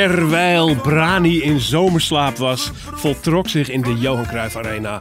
[0.00, 5.00] Terwijl Brani in zomerslaap was, voltrok zich in de Johan Cruijff Arena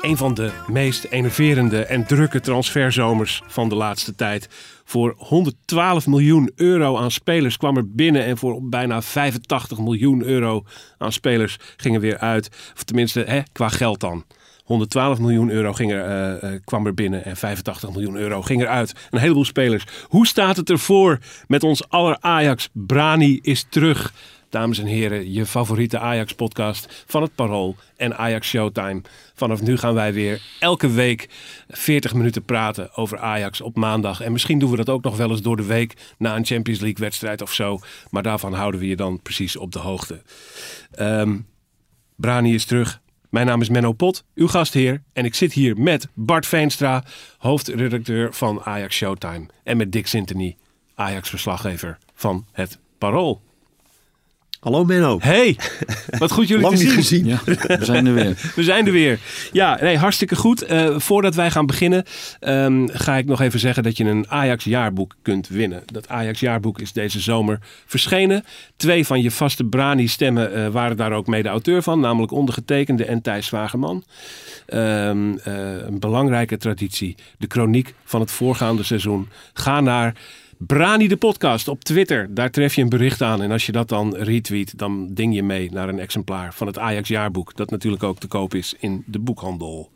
[0.00, 4.48] een van de meest enerverende en drukke transferzomers van de laatste tijd.
[4.84, 10.64] Voor 112 miljoen euro aan spelers kwam er binnen en voor bijna 85 miljoen euro
[10.98, 12.48] aan spelers gingen weer uit.
[12.74, 14.24] Of tenminste, hè, qua geld dan.
[14.66, 18.62] 112 miljoen euro ging er, eh, eh, kwam er binnen en 85 miljoen euro ging
[18.62, 18.94] eruit.
[19.10, 19.84] Een heleboel spelers.
[20.08, 22.68] Hoe staat het ervoor met ons aller Ajax?
[22.72, 24.12] Brani is terug.
[24.48, 29.02] Dames en heren, je favoriete Ajax-podcast van het Parool en Ajax Showtime.
[29.34, 31.28] Vanaf nu gaan wij weer elke week
[31.68, 34.20] 40 minuten praten over Ajax op maandag.
[34.20, 36.80] En misschien doen we dat ook nog wel eens door de week na een Champions
[36.80, 37.78] League-wedstrijd of zo.
[38.10, 40.22] Maar daarvan houden we je dan precies op de hoogte.
[40.90, 41.36] Ehm,
[42.16, 43.00] Brani is terug.
[43.30, 45.02] Mijn naam is Menno Pot, uw gastheer.
[45.12, 47.04] En ik zit hier met Bart Veenstra,
[47.38, 49.46] hoofdredacteur van Ajax Showtime.
[49.62, 50.56] En met Dick Sintony,
[50.94, 53.45] Ajax-verslaggever van het Parool.
[54.60, 55.18] Hallo Menno.
[55.20, 55.56] Hey,
[56.18, 57.02] wat goed jullie Lang te niet zien.
[57.02, 57.26] gezien.
[57.26, 58.36] Ja, we zijn er weer.
[58.56, 59.18] We zijn er weer.
[59.52, 60.62] Ja, nee, hartstikke goed.
[60.62, 62.04] Eh, voordat wij gaan beginnen,
[62.40, 65.82] ehm, ga ik nog even zeggen dat je een Ajax jaarboek kunt winnen.
[65.86, 68.44] Dat Ajax jaarboek is deze zomer verschenen.
[68.76, 73.22] Twee van je vaste Brani-stemmen eh, waren daar ook mede auteur van, namelijk ondergetekende en
[73.22, 74.04] Thijs Zwageman.
[74.66, 75.54] Ehm, eh,
[75.86, 77.16] een belangrijke traditie.
[77.38, 79.28] De chroniek van het voorgaande seizoen.
[79.52, 80.14] Ga naar
[80.58, 82.34] Brani de podcast op Twitter.
[82.34, 83.42] Daar tref je een bericht aan.
[83.42, 86.78] En als je dat dan retweet, dan ding je mee naar een exemplaar van het
[86.78, 87.56] Ajax jaarboek.
[87.56, 89.90] Dat natuurlijk ook te koop is in de boekhandel.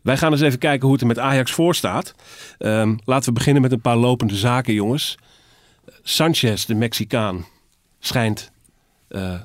[0.00, 2.14] Wij gaan eens even kijken hoe het er met Ajax voor staat.
[2.58, 5.18] Ehm, laten we beginnen met een paar lopende zaken, jongens.
[6.02, 7.46] Sanchez, de Mexicaan,
[7.98, 8.50] schijnt
[9.08, 9.40] eh,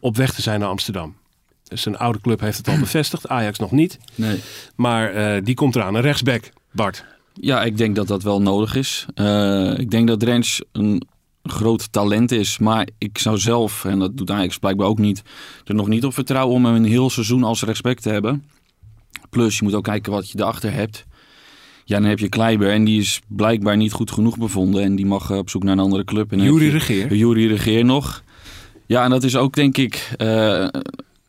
[0.00, 1.16] op weg te zijn naar Amsterdam.
[1.64, 3.98] Dus zijn oude club heeft het al bevestigd, Ajax nog niet.
[4.14, 4.40] Nee.
[4.74, 7.04] Maar eh, die komt eraan, een rechtsback, Bart.
[7.34, 9.06] Ja, ik denk dat dat wel nodig is.
[9.14, 11.02] Eh, ik denk dat Rens een
[11.42, 12.58] groot talent is.
[12.58, 15.22] Maar ik zou zelf, en dat doet Ajax blijkbaar ook niet,
[15.64, 18.44] er nog niet op vertrouwen om hem een heel seizoen als respect te hebben.
[19.30, 21.06] Plus, je moet ook kijken wat je erachter hebt.
[21.84, 24.82] Ja, dan heb je Kleiber en die is blijkbaar niet goed genoeg bevonden.
[24.82, 26.32] En die mag eh, op zoek naar een andere club.
[26.32, 27.14] En Jury Regeer.
[27.14, 28.22] Jury Regeer nog.
[28.86, 30.66] Ja, en dat is ook denk ik eh,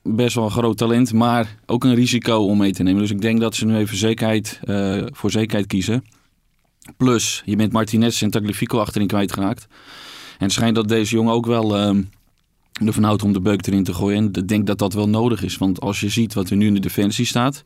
[0.03, 3.02] best wel een groot talent, maar ook een risico om mee te nemen.
[3.02, 6.03] Dus ik denk dat ze nu even zekerheid, eh, voor zekerheid kiezen.
[6.97, 9.68] Plus, je bent Martinez en Tagliafico achterin kwijtgeraakt.
[10.38, 12.02] En het schijnt dat deze jongen ook wel ehm
[12.86, 14.18] ervan houdt om de beuk erin te gooien.
[14.18, 15.58] En ik denk dat dat wel nodig is.
[15.58, 17.64] Want als je ziet wat er nu in de defensie staat...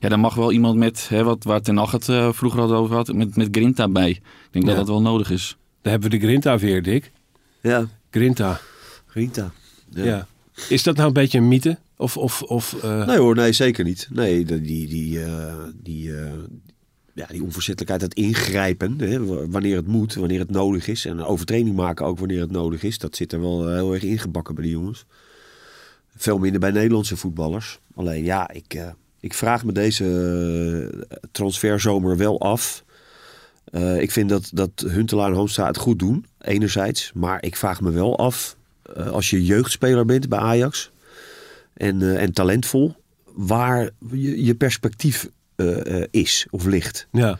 [0.00, 2.74] Ja, dan mag wel iemand met, hè, wat, waar Ten Hag het eh, vroeger al
[2.74, 4.10] over had, met, met Grinta bij.
[4.10, 4.70] Ik denk Ja.
[4.70, 5.56] dat dat wel nodig is.
[5.82, 7.12] Daar hebben we de Grinta weer, Dick.
[7.60, 8.60] Ja, Grinta,
[9.06, 9.52] Rita.
[9.90, 10.26] ja.
[10.68, 11.78] Is dat nou een beetje een mythe?
[11.96, 14.08] Of, of, of eh, Nee hoor, nee, zeker niet.
[14.10, 16.32] Nee, die, die, eh, die, eh,
[17.14, 17.42] ja, die
[18.02, 21.04] het ingrijpen, hè, wa- wanneer het moet, wanneer het nodig is.
[21.04, 22.98] En overtreding maken ook wanneer het nodig is.
[22.98, 25.04] Dat zit er wel heel erg ingebakken bij die jongens.
[26.16, 27.78] Veel minder bij Nederlandse voetballers.
[27.94, 28.80] Alleen ja, ik,
[29.20, 32.84] ik vraag me deze transferzomer wel af.
[33.98, 37.10] Ik vind dat, dat Huntelaar en Hoonstra het goed doen, enerzijds.
[37.14, 38.56] Maar ik vraag me wel af,
[39.10, 40.90] als je jeugdspeler bent bij Ajax
[41.74, 42.94] en, eh, en talentvol,
[43.34, 47.06] waar je, je perspectief eh, eh, is of ligt.
[47.12, 47.38] ja,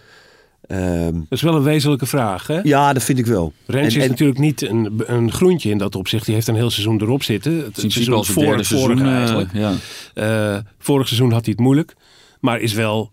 [0.66, 2.60] Ehm, dat is wel een wezenlijke vraag, hè?
[2.62, 3.52] ja, dat vind ik wel.
[3.66, 6.24] Rens En- is en- natuurlijk niet een, een groentje in dat opzicht.
[6.24, 7.56] Die heeft een heel seizoen erop zitten.
[7.56, 9.02] Het, Het seizoen voor vorige seizoen.
[9.02, 9.50] eh, eigenlijk.
[9.52, 9.72] ja.
[10.14, 11.94] Eh, vorig seizoen had hij het moeilijk.
[12.40, 13.10] Maar is wel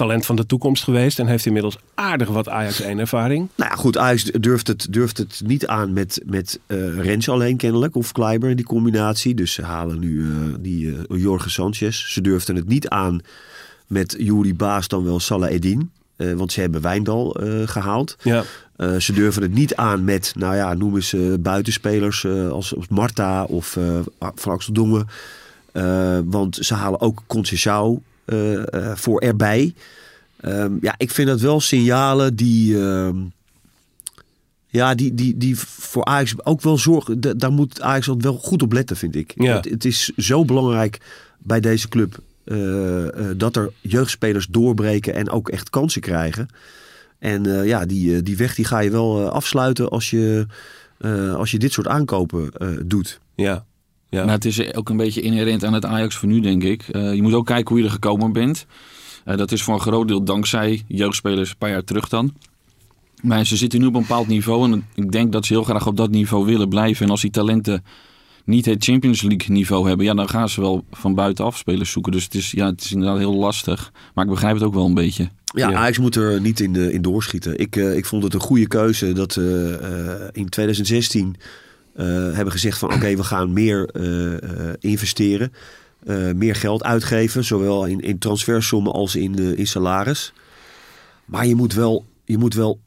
[0.00, 1.18] talent van de toekomst geweest.
[1.18, 3.48] En heeft inmiddels aardig wat Ajax 1 ervaring.
[3.54, 7.56] Nou ja, goed, Ajax durft het, durft het niet aan met, met eh Rens alleen
[7.56, 7.96] kennelijk.
[7.96, 9.34] Of Kleiber, die combinatie.
[9.34, 12.12] Dus ze halen nu eh, die eh Jorge Sanchez.
[12.12, 13.20] Ze durfden het niet aan
[13.86, 15.90] met Juri Baas dan wel Salah Eddin.
[16.16, 18.16] Eh, want ze hebben Wijndal eh, gehaald.
[18.22, 18.44] Ja,
[18.98, 23.78] ze durven het niet aan met, nou ja, noem eens buitenspelers als, als Marta of
[24.18, 25.06] Van Axel Dongen.
[26.30, 28.02] Want ze halen ook eh
[28.94, 29.74] voor erbij.
[30.40, 33.16] Ehm, ja, ik vind dat wel signalen die, ehm,
[34.66, 37.20] ja, die, die, die voor Ajax ook wel zorgen.
[37.20, 39.32] Da- Daar moet Ajax wel goed op letten, vind ik.
[39.36, 39.56] Ja.
[39.56, 40.98] Het, het is zo belangrijk
[41.38, 46.48] bij deze club eh, eh, dat er jeugdspelers doorbreken en ook echt kansen krijgen.
[47.18, 50.46] En eh, ja, die, eh, die weg die ga je wel eh, afsluiten als je,
[50.98, 53.20] eh, als je dit soort aankopen eh, doet.
[53.34, 53.64] ja.
[54.10, 54.24] Ja.
[54.24, 56.82] Maar het is ook een beetje inherent aan het Ajax van nu, denk ik.
[56.88, 58.66] Eh, je moet ook kijken hoe je er gekomen bent.
[59.24, 62.32] Eh, dat is voor een groot deel dankzij jeugdspelers een paar jaar terug dan.
[63.22, 64.72] Maar ze zitten nu op een bepaald niveau.
[64.72, 67.04] En ik denk dat ze heel graag op dat niveau willen blijven.
[67.04, 67.84] En als die talenten
[68.44, 72.12] niet het Champions League niveau hebben, ja, dan gaan ze wel van buitenaf spelers zoeken.
[72.12, 73.92] Dus het is, ja, het is inderdaad heel lastig.
[74.14, 75.28] Maar ik begrijp het ook wel een beetje.
[75.54, 75.78] Ja, Ja.
[75.78, 77.58] Ajax moet er niet in, eh, in doorschieten.
[77.58, 79.44] Ik, eh, ik vond het een goede keuze dat eh,
[80.32, 81.44] in 2016 eh,
[82.34, 85.52] hebben gezegd van oké, we gaan meer eh, eh, investeren.
[86.06, 90.32] eh, meer geld uitgeven, zowel in, in transfersommen als in, eh, in salaris.
[91.24, 92.80] Maar je moet, wel, je moet wel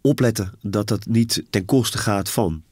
[0.00, 2.62] opletten dat dat niet ten koste gaat van.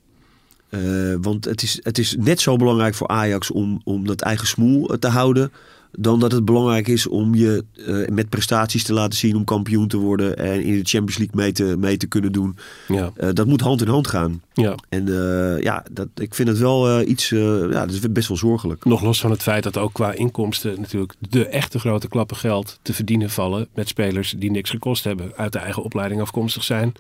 [0.69, 0.81] Eh,
[1.21, 4.91] want het is, het is net zo belangrijk voor Ajax om, om dat eigen smoel
[4.93, 5.53] eh, te houden.
[5.93, 9.89] Dan dat het belangrijk is om je eh, met prestaties te laten zien om kampioen
[9.89, 10.37] te worden.
[10.37, 12.57] En in de Champions League mee te, mee te kunnen doen.
[12.89, 14.43] Ja, Eh, dat moet hand in hand gaan.
[14.53, 14.75] ja.
[14.89, 18.85] En eh, ja, dat, ik vind het wel iets, ja, dat is best wel zorgelijk.
[18.85, 22.79] Nog los van het feit dat ook qua inkomsten natuurlijk de echte grote klappen geld
[22.83, 26.93] te verdienen vallen met spelers die niks gekost hebben, uit de eigen opleiding afkomstig zijn.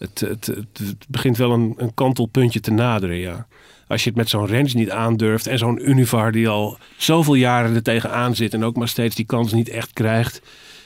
[0.00, 0.50] Het, het,
[1.08, 3.46] begint wel een, een kantelpuntje te naderen, ja.
[3.88, 7.74] Als je het met zo'n range niet aandurft en zo'n Univar die al zoveel jaren
[7.74, 10.42] er tegenaan zit en ook maar steeds die kans niet echt krijgt.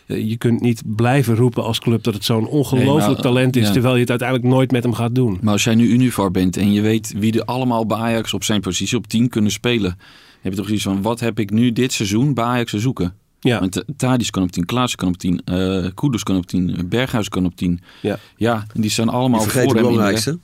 [0.06, 3.66] eh, Je kunt niet blijven roepen als club dat het zo'n ongelooflijk Nee, talent is,
[3.66, 3.72] ja.
[3.72, 5.38] terwijl je het uiteindelijk nooit met hem gaat doen.
[5.42, 8.44] Maar als jij nu Univar bent en je weet wie er allemaal bij Ajax op
[8.44, 9.98] zijn positie op 10 kunnen spelen.
[10.40, 13.14] Heb je toch iets van, wat heb ik nu dit seizoen bij Ajax te zoeken?
[13.50, 16.46] Ja, Want eh, Tadic kan op 10, Klaassen kan op 10, eh Kudus kan op
[16.46, 17.80] 10, Berghuis kan op 10.
[18.02, 18.18] ja.
[18.36, 20.38] Ja, die zijn allemaal vergeet voor in de- belangrijkste.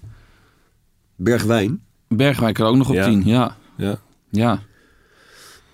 [1.17, 1.81] Bergwijn.
[2.09, 3.05] Bergwijn kan ook nog op Ja.
[3.09, 3.57] 10, ja.
[3.77, 3.99] ja.
[4.31, 4.61] Ja,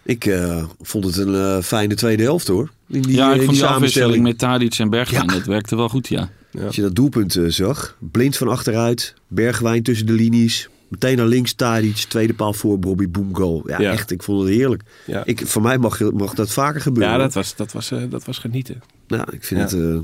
[0.03, 2.71] Ik eh, vond het een eh, fijne tweede helft hoor.
[2.89, 3.77] In die, ja eh, ik in vond die samenstelling.
[3.77, 5.33] afwisseling met Tadic en Bergwijn, Ja.
[5.33, 6.29] dat werkte wel goed, ja.
[6.67, 7.97] Als je dat doelpunt eh, zag.
[8.01, 9.15] Blind van achteruit.
[9.29, 10.69] Bergwijn tussen de linies.
[10.89, 11.97] Meteen naar links Tadic.
[11.97, 13.63] Tweede paal voor Bobby Boom goal.
[13.67, 13.91] Ja, Ja.
[13.93, 14.11] echt.
[14.11, 14.83] Ik vond het heerlijk.
[15.07, 15.23] Ja.
[15.25, 17.13] Ik, voor mij mag, mag dat vaker gebeuren.
[17.13, 18.83] Ja, dat was, dat was, eh, dat was genieten.
[19.09, 19.73] Nou, ik vind het...
[19.73, 19.99] eh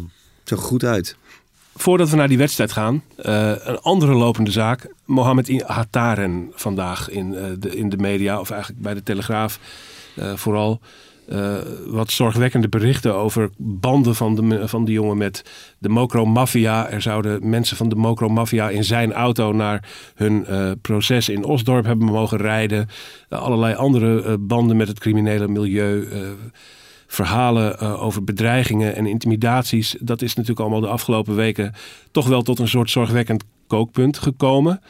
[0.44, 1.16] zag er goed uit.
[1.74, 4.86] Voordat we naar die wedstrijd gaan, eh, een andere lopende zaak.
[5.04, 9.58] Mohamed Hataren vandaag in, eh, de, in de media, of eigenlijk bij de Telegraaf
[10.16, 10.80] eh, vooral.
[11.28, 15.44] Eh, wat zorgwekkende berichten over banden van de, van jongen met
[15.78, 16.90] de Mokro Mafia.
[16.90, 21.44] Er zouden mensen van de Mokro Mafia in zijn auto naar hun eh, proces in
[21.44, 22.88] Osdorp hebben mogen rijden.
[23.28, 26.08] Eh, allerlei andere banden met het criminele milieu.
[27.06, 29.96] verhalen over bedreigingen en intimidaties.
[30.00, 31.74] Dat is natuurlijk allemaal de afgelopen weken
[32.10, 34.80] toch wel tot een soort zorgwekkend kookpunt gekomen.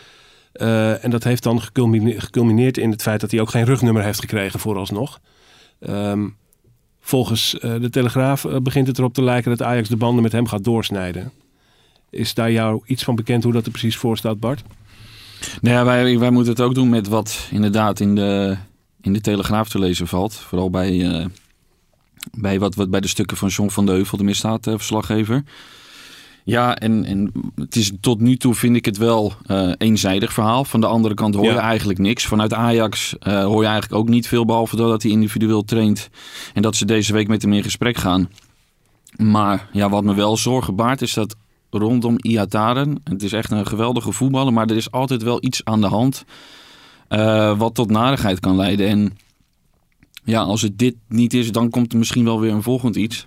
[1.02, 4.20] En dat heeft dan geculmine- geculmineerd in het feit dat hij ook geen rugnummer heeft
[4.20, 5.20] gekregen vooralsnog.
[5.86, 6.28] Ehm,
[7.00, 10.32] volgens eh, de Telegraaf eh, begint het erop te lijken dat Ajax de banden met
[10.32, 11.32] hem gaat doorsnijden.
[12.10, 14.62] Is daar jou iets van bekend hoe dat er precies voor staat, Bart?
[15.60, 18.56] Nou ja, wij, wij moeten het ook doen met wat inderdaad in de,
[19.00, 20.34] in de Telegraaf te lezen valt.
[20.34, 21.26] Vooral bij, eh,
[22.32, 25.44] bij, wat, wat bij de stukken van John van de Heuvel, de misdaadverslaggever.
[26.44, 30.64] Ja, en, en het is tot nu toe vind ik het wel eh, eenzijdig verhaal.
[30.64, 31.58] Van de andere kant hoor je Ja.
[31.60, 32.24] eigenlijk niks.
[32.26, 36.08] Vanuit Ajax eh, hoor je eigenlijk ook niet veel, behalve dat hij individueel traint.
[36.54, 38.28] En dat ze deze week met hem in gesprek gaan.
[39.16, 41.36] Maar ja, wat me wel zorgen baart is dat
[41.70, 43.00] rondom Iataren.
[43.04, 46.24] Het is echt een geweldige voetballer, maar er is altijd wel iets aan de hand.
[47.08, 48.88] eh, wat tot narigheid kan leiden.
[48.88, 49.16] En
[50.24, 53.26] ja, als het dit niet is, dan komt er misschien wel weer een volgend iets.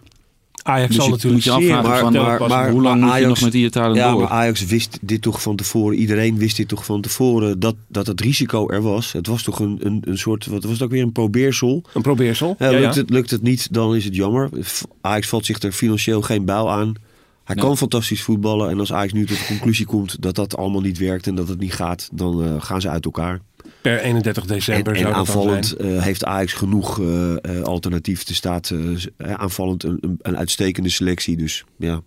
[0.68, 3.00] Ajax Dus zal je natuurlijk moet je afvragen Maar, van, maar, pas- maar, Hoe lang
[3.00, 4.20] maar moet je nog Ajax, met Iataren ja, door?
[4.22, 5.98] maar Ajax wist dit toch van tevoren.
[5.98, 9.12] Iedereen wist dit toch van tevoren dat, dat het risico er was.
[9.12, 11.84] Het was toch een, een, een soort, wat was het ook weer, een probeersel.
[11.94, 12.56] een probeersel.
[12.60, 13.02] Ja, Ja, lukt, ja.
[13.02, 14.50] Het, lukt het niet, dan is het jammer.
[15.02, 16.94] Ajax valt zich er financieel geen buil aan.
[17.44, 17.66] Hij Nee.
[17.66, 18.70] kan fantastisch voetballen.
[18.70, 21.48] En als Ajax nu tot de conclusie komt dat dat allemaal niet werkt en dat
[21.48, 23.42] het niet gaat, dan eh, gaan ze uit elkaar.
[23.86, 25.96] Per 31 En, december en zou aanvallend zijn.
[25.96, 28.28] eh, heeft Ajax genoeg eh, eh, alternatief.
[28.28, 28.74] Er staat
[29.18, 31.38] aanvallend een, een, een uitstekende selectie.
[31.38, 32.02] Dus ja,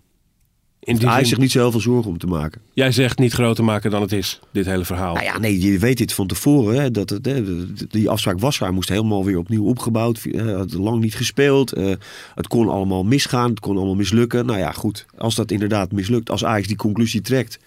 [0.79, 2.61] In die Ajax zin, zich niet zo heel veel zorgen om te maken.
[2.73, 5.13] jij zegt niet groter maken dan het is, dit hele verhaal.
[5.13, 6.81] Nou ja, nee, je weet dit van tevoren.
[6.81, 7.43] Hè, dat het, hè,
[7.87, 8.59] die afspraak was.
[8.59, 10.21] Hij moest helemaal weer opnieuw opgebouwd.
[10.55, 11.69] Had lang niet gespeeld.
[12.35, 13.49] het kon allemaal misgaan.
[13.49, 14.45] Het kon allemaal mislukken.
[14.45, 15.05] Nou ja, goed.
[15.17, 16.29] Als dat inderdaad mislukt.
[16.29, 17.59] Als Ajax die conclusie trekt.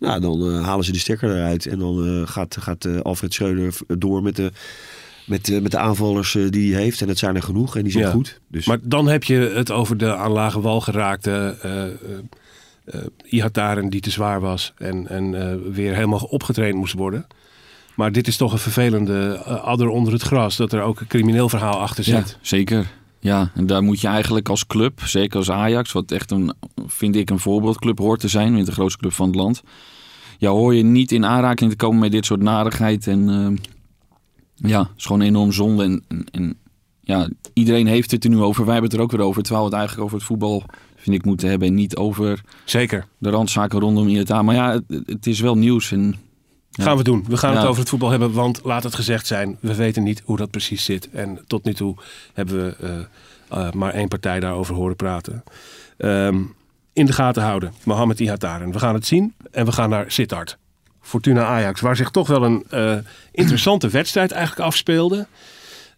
[0.00, 1.66] Nou, dan eh, halen ze de stekker eruit.
[1.66, 4.52] En dan eh, gaat, gaat eh, Alfred Schreuder door met de,
[5.26, 7.00] met, eh, met de aanvallers die hij heeft.
[7.00, 7.76] En dat zijn er genoeg.
[7.76, 8.10] En die zijn Ja.
[8.10, 8.40] goed.
[8.48, 11.90] Dus Maar dan heb je het over de aan lage wal geraakte eh eh,
[12.84, 17.26] eh, Ihataren die te zwaar was en, en eh, weer helemaal opgetraind moest worden.
[17.94, 21.48] Maar dit is toch een vervelende adder onder het gras, dat er ook een crimineel
[21.48, 22.38] verhaal achter Ja, zit.
[22.40, 22.86] zeker.
[23.20, 26.54] Ja, en daar moet je eigenlijk als club, zeker als Ajax, wat echt een,
[26.86, 29.62] vind ik, een voorbeeldclub hoort te zijn, de grootste club van het land.
[30.38, 33.06] Ja, hoor je niet in aanraking te komen met dit soort narigheid.
[33.06, 33.64] En eh,
[34.70, 35.84] ja, het is gewoon enorm zonde.
[35.84, 36.56] En, en, en
[37.00, 38.64] ja, iedereen heeft het er nu over.
[38.64, 39.42] Wij hebben het er ook weer over.
[39.42, 40.64] Terwijl we het eigenlijk over het voetbal
[40.96, 41.68] vind ik, moeten hebben.
[41.68, 43.06] En niet over Zeker.
[43.18, 44.42] de randzaken rondom IETA.
[44.42, 45.92] Maar ja, het, het is wel nieuws.
[45.92, 46.14] En.
[46.76, 47.24] Gaan we doen.
[47.28, 50.22] We gaan het over het voetbal hebben, want laat het gezegd zijn, we weten niet
[50.24, 51.10] hoe dat precies zit.
[51.10, 51.96] En tot nu toe
[52.34, 52.76] hebben we
[53.48, 55.44] eh, eh, maar één partij daarover horen praten.
[55.96, 56.42] Ehm,
[56.92, 58.72] in de gaten houden, Mohamed Ihataren.
[58.72, 60.58] We gaan het zien en we gaan naar Sittard.
[61.00, 62.96] Fortuna Ajax, waar zich toch wel een eh,
[63.32, 65.26] interessante wedstrijd eigenlijk afspeelde.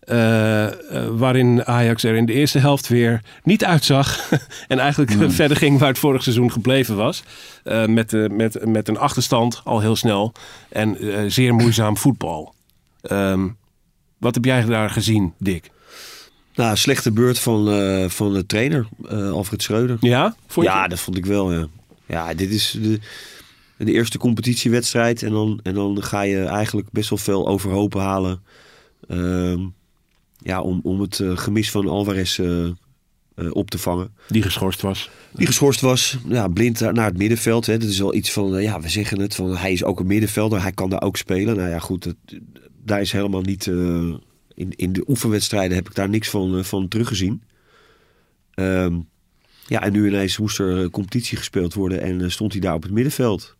[0.08, 4.30] Eh, eh, waarin Ajax er in de eerste helft weer niet uitzag.
[4.68, 5.28] en eigenlijk Nee.
[5.40, 7.22] verder ging waar het vorig seizoen gebleven was.
[7.64, 10.32] Eh, met, met, met een achterstand al heel snel.
[10.68, 10.96] En
[11.32, 12.54] zeer moeizaam voetbal.
[13.00, 13.48] Ehm,
[14.18, 15.70] wat heb jij daar gezien, Dick?
[16.54, 17.64] Nou, slechte beurt van,
[18.10, 19.96] van de trainer, Alfred Schreuder.
[20.00, 20.34] Ja?
[20.46, 20.72] Vond je?
[20.72, 21.66] Ja, dat vond ik wel, ja.
[22.06, 23.00] Ja, dit is de,
[23.76, 25.22] de eerste competitiewedstrijd.
[25.22, 28.42] En dan, en dan ga je eigenlijk best wel veel overhoop halen.
[29.08, 29.60] Ehm,
[30.38, 32.72] ja, om, om het eh, gemis van Alvarez eh, eh,
[33.50, 34.14] op te vangen.
[34.28, 35.10] Die geschorst was.
[35.32, 37.66] Die geschorst was, ja, blind naar het middenveld.
[37.66, 37.78] Hè.
[37.78, 40.62] Dat is wel iets van, ja, we zeggen het, van hij is ook een middenvelder.
[40.62, 41.56] Hij kan daar ook spelen.
[41.56, 42.16] Nou ja, goed, dat,
[42.84, 43.66] daar is helemaal niet...
[43.66, 47.42] in, in de oefenwedstrijden heb ik daar niks van, van teruggezien.
[48.54, 48.98] Ehm,
[49.66, 52.92] ja, en nu ineens moest er competitie gespeeld worden en stond hij daar op het
[52.92, 53.56] middenveld.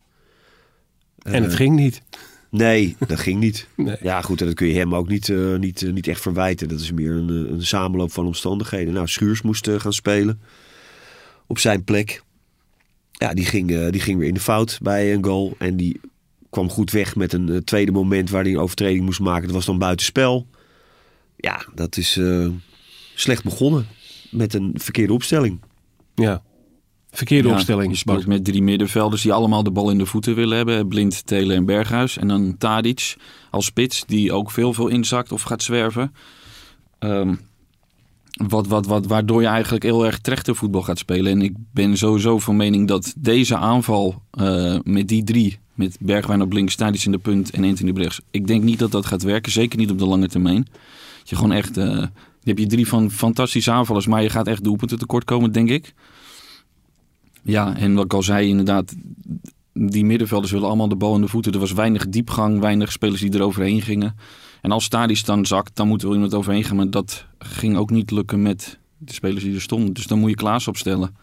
[1.23, 2.03] En het ging niet.
[2.51, 3.67] Nee, dat ging niet.
[3.77, 3.97] Nee.
[4.03, 6.69] Ja, goed, en dat kun je hem ook niet, eh, niet, eh, niet echt verwijten.
[6.69, 8.95] Dat is meer een, eh, een samenloop van omstandigheden.
[8.95, 10.41] Nou, Schuurs moest gaan spelen
[11.47, 12.23] op zijn plek.
[13.13, 15.55] Ja, die ging, die ging weer in de fout bij een goal.
[15.59, 16.01] En die
[16.51, 19.45] kwam goed weg met een tweede moment waar hij een overtreding moest maken.
[19.47, 20.47] Dat was dan buitenspel.
[21.37, 22.21] Ja, dat is
[23.15, 23.87] slecht begonnen
[24.31, 25.61] met een verkeerde opstelling.
[26.15, 26.43] Ja.
[27.11, 27.91] Verkeerde Ja, opstelling.
[27.91, 30.89] Je speelt met drie middenvelders die allemaal de bal in de voeten willen hebben.
[30.89, 32.19] Blind, Telen en Berghuis.
[32.19, 33.17] En dan Tadic
[33.51, 36.15] als spits die ook veel, veel inzakt of gaat zwerven.
[36.99, 37.35] Ehm,
[38.49, 41.33] wat, wat, wat, waardoor je eigenlijk heel erg trechtervoetbal gaat spelen.
[41.33, 45.59] En ik ben sowieso van mening dat deze aanval eh, met die drie...
[45.75, 48.21] met Bergwijn op links, Tadic in de punt en Anthony op rechts...
[48.31, 49.53] ik denk niet dat dat gaat werken.
[49.53, 50.67] Zeker niet op de lange termijn.
[51.25, 51.77] Je gewoon echt...
[51.77, 54.07] eh, dan heb je drie van fantastische aanvallers...
[54.07, 55.95] maar je gaat echt doelpunten tekort komen, denk ik.
[57.43, 58.95] Ja, en wat ik al zei, inderdaad,
[59.73, 61.53] die middenvelders willen allemaal de bal in de voeten.
[61.53, 64.17] Er was weinig diepgang, weinig spelers die er overheen gingen.
[64.63, 66.77] En als Stadis dan zakt, dan moet er iemand overheen gaan.
[66.77, 69.93] Maar dat ging ook niet lukken met de spelers die er stonden.
[69.93, 71.17] Dus dan moet je Klaas opstellen.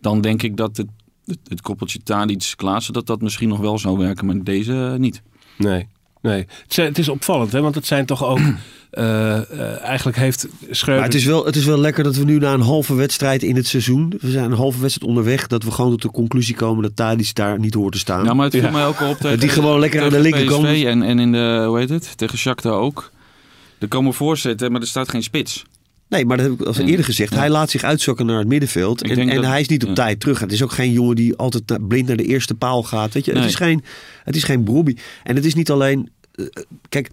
[0.00, 0.88] Dan denk ik dat het,
[1.24, 4.26] het, het koppeltje Tadic Klaassen, dat dat misschien nog wel zou werken.
[4.26, 5.22] Maar deze niet.
[5.58, 5.88] Nee,
[6.22, 6.38] nee.
[6.38, 7.60] Het, zijn- het is opvallend, hè?
[7.60, 8.38] want het zijn toch ook...
[8.90, 10.94] eh, eh, eigenlijk heeft Schreuder...
[10.94, 13.42] Maar het is, wel, het is wel lekker dat we nu na een halve wedstrijd
[13.42, 14.12] in het seizoen...
[14.20, 15.46] we zijn een halve wedstrijd onderweg...
[15.46, 18.24] dat we gewoon tot de conclusie komen dat Tadic daar niet hoort te staan.
[18.24, 18.70] Ja, maar het viel Ja.
[18.70, 21.64] mij ook al op tegen, die gewoon lekker aan de linkerkant- En, en in de,
[21.68, 23.10] hoe heet het, tegen Shakhtar ook.
[23.78, 25.62] Er komen voorzetten, maar er staat geen spits.
[26.12, 27.32] Nee, maar dat heb ik al eerder gezegd.
[27.32, 27.38] ja.
[27.38, 29.04] Hij laat zich uitzokken naar het middenveld.
[29.04, 29.94] Ik En, en dat- hij is niet op ja.
[29.94, 30.40] tijd terug.
[30.40, 33.12] Het is ook geen jongen die altijd na- blind naar de eerste paal gaat.
[33.12, 33.82] Weet je, het, is geen,
[34.24, 34.96] het is geen Brobby.
[35.22, 36.10] En het is niet alleen...
[36.34, 36.46] eh,
[36.88, 37.10] kijk,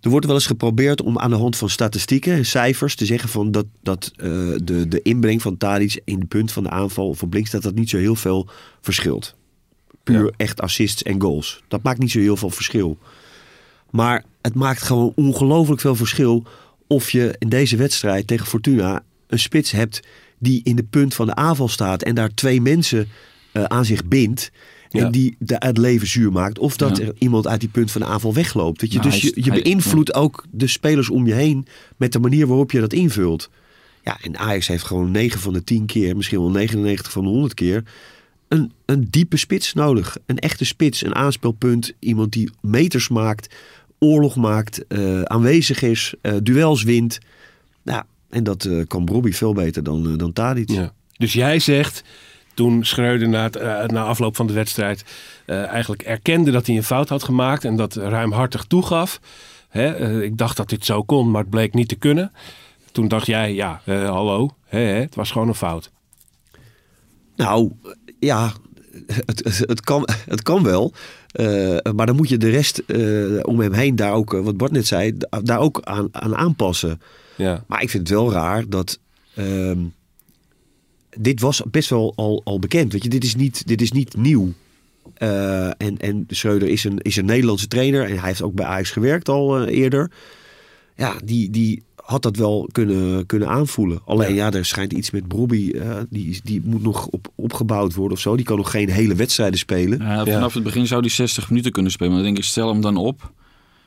[0.00, 3.28] er wordt wel eens geprobeerd om aan de hand van statistieken en cijfers te zeggen
[3.28, 4.28] van dat, dat eh,
[4.62, 7.62] de, de inbreng van Tadic in de punt van de aanval of op links, dat
[7.62, 8.48] dat niet zo heel veel
[8.80, 9.34] verschilt.
[10.02, 10.30] Puur Ja.
[10.36, 11.62] echt assists en goals.
[11.68, 12.98] Dat maakt niet zo heel veel verschil.
[13.90, 16.44] Maar het maakt gewoon ongelooflijk veel verschil
[16.88, 20.00] of je in deze wedstrijd tegen Fortuna een spits hebt
[20.38, 23.08] die in de punt van de aanval staat en daar twee mensen
[23.52, 24.50] eh, aan zich bindt.
[24.90, 25.04] Ja.
[25.04, 26.58] En die de, het leven zuur maakt.
[26.58, 27.04] Of dat Ja.
[27.04, 28.80] er iemand uit die punt van de aanval wegloopt.
[28.80, 28.98] Weet je?
[28.98, 31.66] Nou, dus je, beïnvloedt ook de spelers om je heen
[31.96, 33.50] met de manier waarop je dat invult.
[34.04, 37.30] Ja, en Ajax heeft gewoon 9 van de 10 keer, misschien wel 99 van de
[37.30, 37.82] 100 keer,
[38.48, 40.16] een, een diepe spits nodig.
[40.26, 41.92] Een echte spits, een aanspeelpunt.
[41.98, 43.54] Iemand die meters maakt,
[43.98, 47.18] oorlog maakt, eh, aanwezig is, eh, duels wint.
[47.82, 50.70] Nou, en dat eh, kan Bobby veel beter dan, dan Tadic.
[50.70, 50.92] Ja.
[51.16, 52.04] Dus jij zegt,
[52.54, 55.04] toen Schreuder na, het, na afloop van de wedstrijd
[55.46, 59.20] eigenlijk erkende dat hij een fout had gemaakt en dat ruimhartig toegaf.
[59.68, 62.32] Hè, ik dacht dat dit zo kon, maar het bleek niet te kunnen.
[62.92, 65.90] Toen dacht jij, ja, hallo, hè, hè, het was gewoon een fout.
[67.36, 67.72] Nou,
[68.18, 68.52] ja,
[69.06, 70.92] het, het, kan, het kan wel.
[71.32, 74.56] Eh, maar dan moet je de rest eh, om hem heen daar ook, eh, wat
[74.56, 77.00] Bart net zei, da- daar ook aan, aan aanpassen.
[77.36, 78.98] Ja, Maar ik vind het wel raar dat.
[79.34, 79.78] ehm,
[81.18, 82.92] dit was best wel al, al bekend.
[82.92, 84.52] Weet je, dit is niet, dit is niet nieuw.
[85.14, 88.04] En, en Schreuder is een, is een Nederlandse trainer.
[88.04, 90.10] En hij heeft ook bij Ajax gewerkt al eerder.
[90.96, 94.00] Ja, die, die had dat wel kunnen, kunnen aanvoelen.
[94.04, 95.70] Alleen ja, er schijnt iets met Brobby.
[95.70, 98.36] eh, die, die moet nog op, opgebouwd worden of zo.
[98.36, 99.98] Die kan nog geen hele wedstrijden spelen.
[99.98, 102.12] Ja, vanaf het begin zou hij 60 minuten kunnen spelen.
[102.12, 103.32] Maar dan denk ik, stel hem dan op.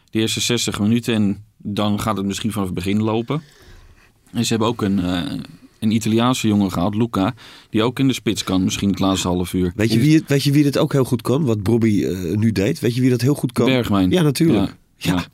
[0.09, 1.13] De eerste 60 minuten.
[1.13, 3.41] En dan gaat het misschien vanaf het begin lopen.
[4.31, 5.39] En ze hebben ook een, eh,
[5.79, 7.33] een Italiaanse jongen gehaald, Luca,
[7.69, 9.71] die ook in de spits kan, misschien het laatste half uur.
[9.75, 11.45] Weet je, wie het, weet je wie dat ook heel goed kan?
[11.45, 12.79] Wat Bobby eh, nu deed?
[12.79, 13.65] Weet je wie dat heel goed kan?
[13.65, 14.11] Bergwijn.
[14.11, 14.75] Ja, natuurlijk.
[14.97, 15.13] Ja.
[15.13, 15.25] Ja.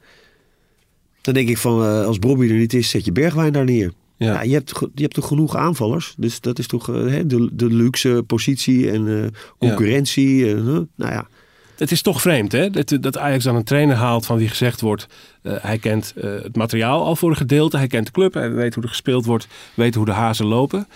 [1.27, 3.93] Dan denk ik van, eh, als Bobby er niet is, zet je Bergwijn daar neer.
[4.17, 4.33] Ja.
[4.33, 4.41] Ja.
[4.41, 6.13] je, hebt, je hebt toch genoeg aanvallers?
[6.17, 10.49] Dus dat is toch eh, hè, de, de luxe positie en eh, concurrentie.
[10.49, 11.27] en, nou ja,
[11.77, 12.69] Het is toch vreemd hè?
[12.69, 15.07] Dat, dat Ajax dan een trainer haalt van wie gezegd wordt...
[15.43, 17.77] hij kent het materiaal al voor een gedeelte.
[17.77, 18.33] Hij kent de club.
[18.33, 19.47] Hij weet hoe er gespeeld wordt.
[19.73, 20.87] Weet hoe de hazen lopen.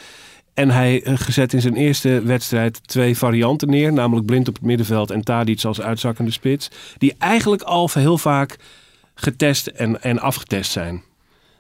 [0.54, 3.94] En hij gezet in zijn eerste wedstrijd twee varianten neer.
[3.94, 6.70] Namelijk Blind op het middenveld en Tadic als uitzakkende spits.
[6.98, 8.58] Die eigenlijk al heel vaak
[9.22, 11.04] getest en, en afgetest zijn.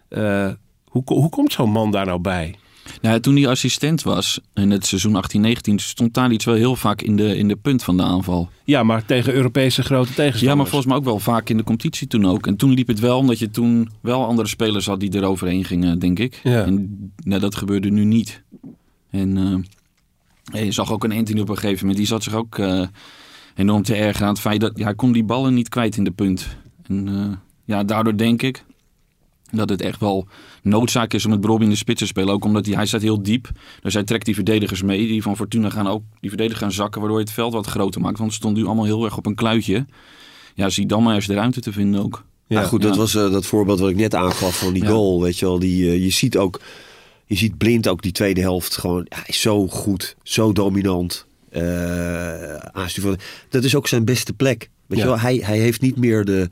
[0.07, 0.49] Eh,
[0.85, 2.55] hoe, hoe komt zo'n man daar nou bij?
[3.01, 5.23] Nou, toen hij assistent was in het seizoen
[5.71, 8.49] 18-19 stond Tadic wel heel vaak in de, in de punt van de aanval.
[8.63, 10.41] Ja, maar tegen Europese grote tegenstanders.
[10.41, 12.47] Ja, maar volgens mij ook wel vaak in de competitie toen ook.
[12.47, 15.99] En toen liep het wel omdat je toen wel andere spelers had die eroverheen gingen,
[15.99, 16.39] denk ik.
[16.43, 16.63] Ja.
[16.63, 18.43] En nou, dat gebeurde nu niet.
[19.09, 19.63] En
[20.51, 22.87] eh, je zag ook een Anthony op een gegeven moment, die zat zich ook eh,
[23.55, 26.03] enorm te ergeren aan het feit dat ja, hij kon die ballen niet kwijt in
[26.03, 26.47] de punt.
[26.87, 27.07] En
[27.71, 28.63] ja, daardoor denk ik
[29.51, 30.27] dat het echt wel
[30.63, 32.33] noodzaak is om met Bobby in de spits te spelen.
[32.33, 33.49] Ook omdat hij, hij staat heel diep.
[33.81, 35.07] Dus hij trekt die verdedigers mee.
[35.07, 36.99] Die van Fortuna gaan ook die verdedigers gaan zakken.
[37.01, 38.17] Waardoor je het veld wat groter maakt.
[38.17, 39.85] Want het stond nu allemaal heel erg op een kluitje.
[40.55, 42.23] Ja, zie dan maar eens de ruimte te vinden ook.
[42.47, 44.89] Ja, Ja, goed, dat was eh, dat voorbeeld wat ik net aangaf van die Ja.
[44.89, 45.21] goal.
[45.21, 46.59] Weet je wel, die, eh, je ziet ook,
[47.25, 51.25] je ziet blind ook die tweede helft gewoon, ja, hij is zo goed, zo dominant.
[51.49, 53.17] eh aansturen.
[53.49, 54.69] Dat is ook zijn beste plek.
[54.87, 55.03] Weet Ja.
[55.03, 56.49] je wel, hij, hij heeft niet meer de,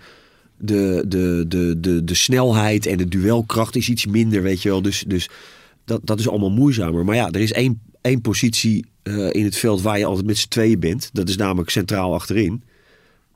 [0.59, 4.81] de, de, de, de, de snelheid en de duelkracht is iets minder, weet je wel.
[4.81, 5.29] Dus, dus
[5.85, 7.05] dat, dat is allemaal moeizamer.
[7.05, 10.37] Maar ja, er is één, één positie eh, in het veld waar je altijd met
[10.37, 11.09] z'n tweeën bent.
[11.13, 12.63] Dat is namelijk centraal achterin.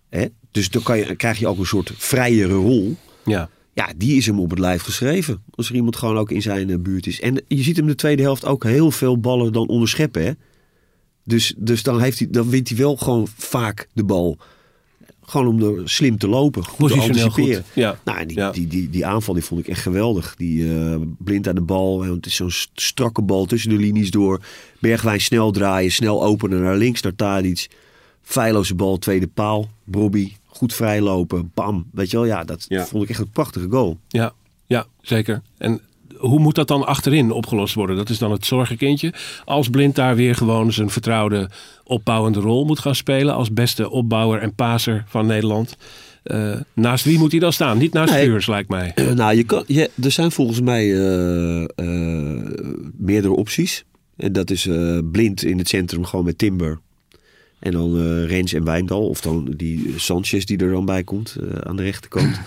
[0.10, 0.26] Hè?
[0.52, 2.96] Dus dan kan je, krijg je ook een soort vrijere rol.
[3.26, 3.50] Ja.
[3.74, 5.44] Ja, die is hem op het lijf geschreven.
[5.50, 7.20] Als er iemand gewoon ook in zijn eh, buurt is.
[7.20, 10.24] En je ziet hem de tweede helft ook heel veel ballen dan onderscheppen.
[10.24, 10.32] Hè?
[11.24, 14.38] Dus, dus dan, heeft hij, dan wint hij wel gewoon vaak de bal.
[15.26, 16.64] Gewoon om er slim te lopen.
[16.66, 17.64] Goed te anticiperen.
[17.64, 17.74] goed.
[17.76, 18.00] Ja.
[18.06, 18.52] Nou, die, Ja.
[18.52, 20.36] die, die, die aanval die vond ik echt geweldig.
[20.38, 21.98] Die eh, blind aan de bal.
[21.98, 24.40] want Het is zo'n st- strakke bal tussen de linies door.
[24.80, 25.92] Bergwijn snel draaien.
[25.92, 27.68] Snel openen naar links naar Tadic.
[28.22, 29.70] Feilloze bal, tweede paal.
[29.84, 31.52] Bobby, goed vrijlopen.
[31.54, 31.86] Bam.
[31.92, 32.86] Weet je wel, ja, dat Ja.
[32.86, 33.98] vond ik echt een prachtige goal.
[34.08, 34.34] Ja,
[34.66, 35.42] ja, zeker.
[35.58, 35.82] En
[36.24, 37.96] hoe moet dat dan achterin opgelost worden?
[37.96, 39.14] Dat is dan het zorgenkindje.
[39.46, 41.50] Als Blind daar weer gewoon zijn vertrouwde
[41.84, 43.36] opbouwende rol moet gaan spelen.
[43.36, 45.78] Als beste opbouwer en paser van Nederland.
[46.24, 47.78] Eh, naast wie moet hij dan staan?
[47.78, 48.40] Niet naast Nee.
[48.48, 48.94] Lijkt mij.
[49.16, 51.68] Nou, je kan, je, er zijn volgens mij eh, eh,
[52.98, 53.84] meerdere opties.
[54.18, 54.70] En dat is
[55.12, 56.80] blind in het centrum gewoon met Timber.
[57.60, 59.08] En dan Rens en Wijndal.
[59.08, 62.40] Of dan die Sanchez die er dan bij komt aan de rechterkant.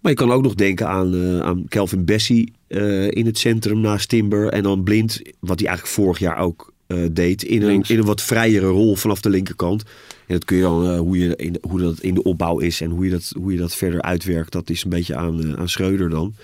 [0.00, 3.80] Maar je kan ook nog denken aan, eh, aan Kelvin Bessie eh, in het centrum
[3.80, 4.48] naast Timber.
[4.48, 7.42] En dan blind, wat hij eigenlijk vorig jaar ook eh, deed.
[7.42, 9.82] In een, in een wat vrijere rol vanaf de linkerkant.
[10.26, 12.90] En dat kun je dan, hoe, je in, hoe dat in de opbouw is en
[12.90, 16.10] hoe je dat, hoe je dat verder uitwerkt, dat is een beetje aan, aan Schreuder
[16.10, 16.34] dan.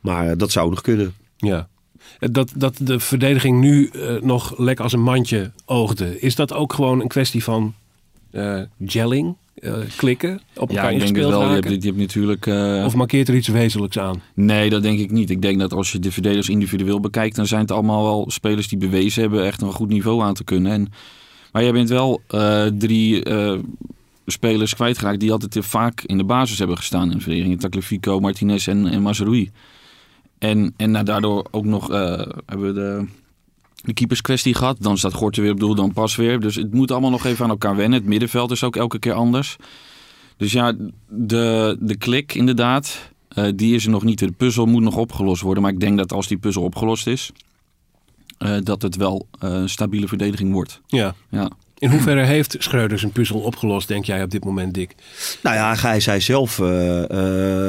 [0.00, 1.14] Maar dat zou nog kunnen.
[1.36, 1.68] Ja.
[2.18, 6.20] Dat, dat de verdediging nu nog lekker als een mandje oogde.
[6.20, 7.74] Is dat ook gewoon een kwestie van
[8.86, 9.36] gelling?
[9.62, 10.40] Eh, klikken?
[10.56, 11.48] Op Ja, elkaar ik denk het wel.
[11.48, 12.46] Je hebt, je hebt natuurlijk...
[12.46, 14.22] eh, Of markeert er iets wezenlijks aan?
[14.34, 15.30] Nee, dat denk ik niet.
[15.30, 18.68] Ik denk dat als je de verdedigers individueel bekijkt, dan zijn het allemaal wel spelers
[18.68, 20.72] die bewezen hebben echt een goed niveau aan te kunnen.
[20.72, 20.88] En,
[21.52, 23.58] maar jij bent wel eh, drie eh,
[24.26, 27.60] spelers kwijtgeraakt die altijd te vaak in de basis hebben gestaan in de verdediging.
[27.60, 29.50] Tagliafico, Martinez en, en.
[30.38, 33.06] En, en nou, daardoor ook nog eh, hebben we de,
[33.82, 34.76] de keeperskwestie gehad.
[34.80, 36.40] Dan staat Gorten weer op doel, dan pas weer.
[36.40, 37.98] Dus het moet allemaal nog even aan elkaar wennen.
[37.98, 39.56] Het middenveld is ook elke keer anders.
[40.36, 40.74] Dus ja,
[41.08, 44.18] de, de klik inderdaad, eh, die is er nog niet.
[44.18, 45.62] De puzzel moet nog opgelost worden.
[45.62, 47.30] Maar ik denk dat als die puzzel opgelost is,
[48.38, 50.80] eh, dat het wel eh, een stabiele verdediging wordt.
[50.86, 51.14] Ja.
[51.30, 51.50] Ja.
[51.82, 54.94] In hoeverre heeft Schreuder zijn puzzel opgelost, denk jij op dit moment, Dick?
[55.42, 57.02] Nou ja, hij zei zelf eh,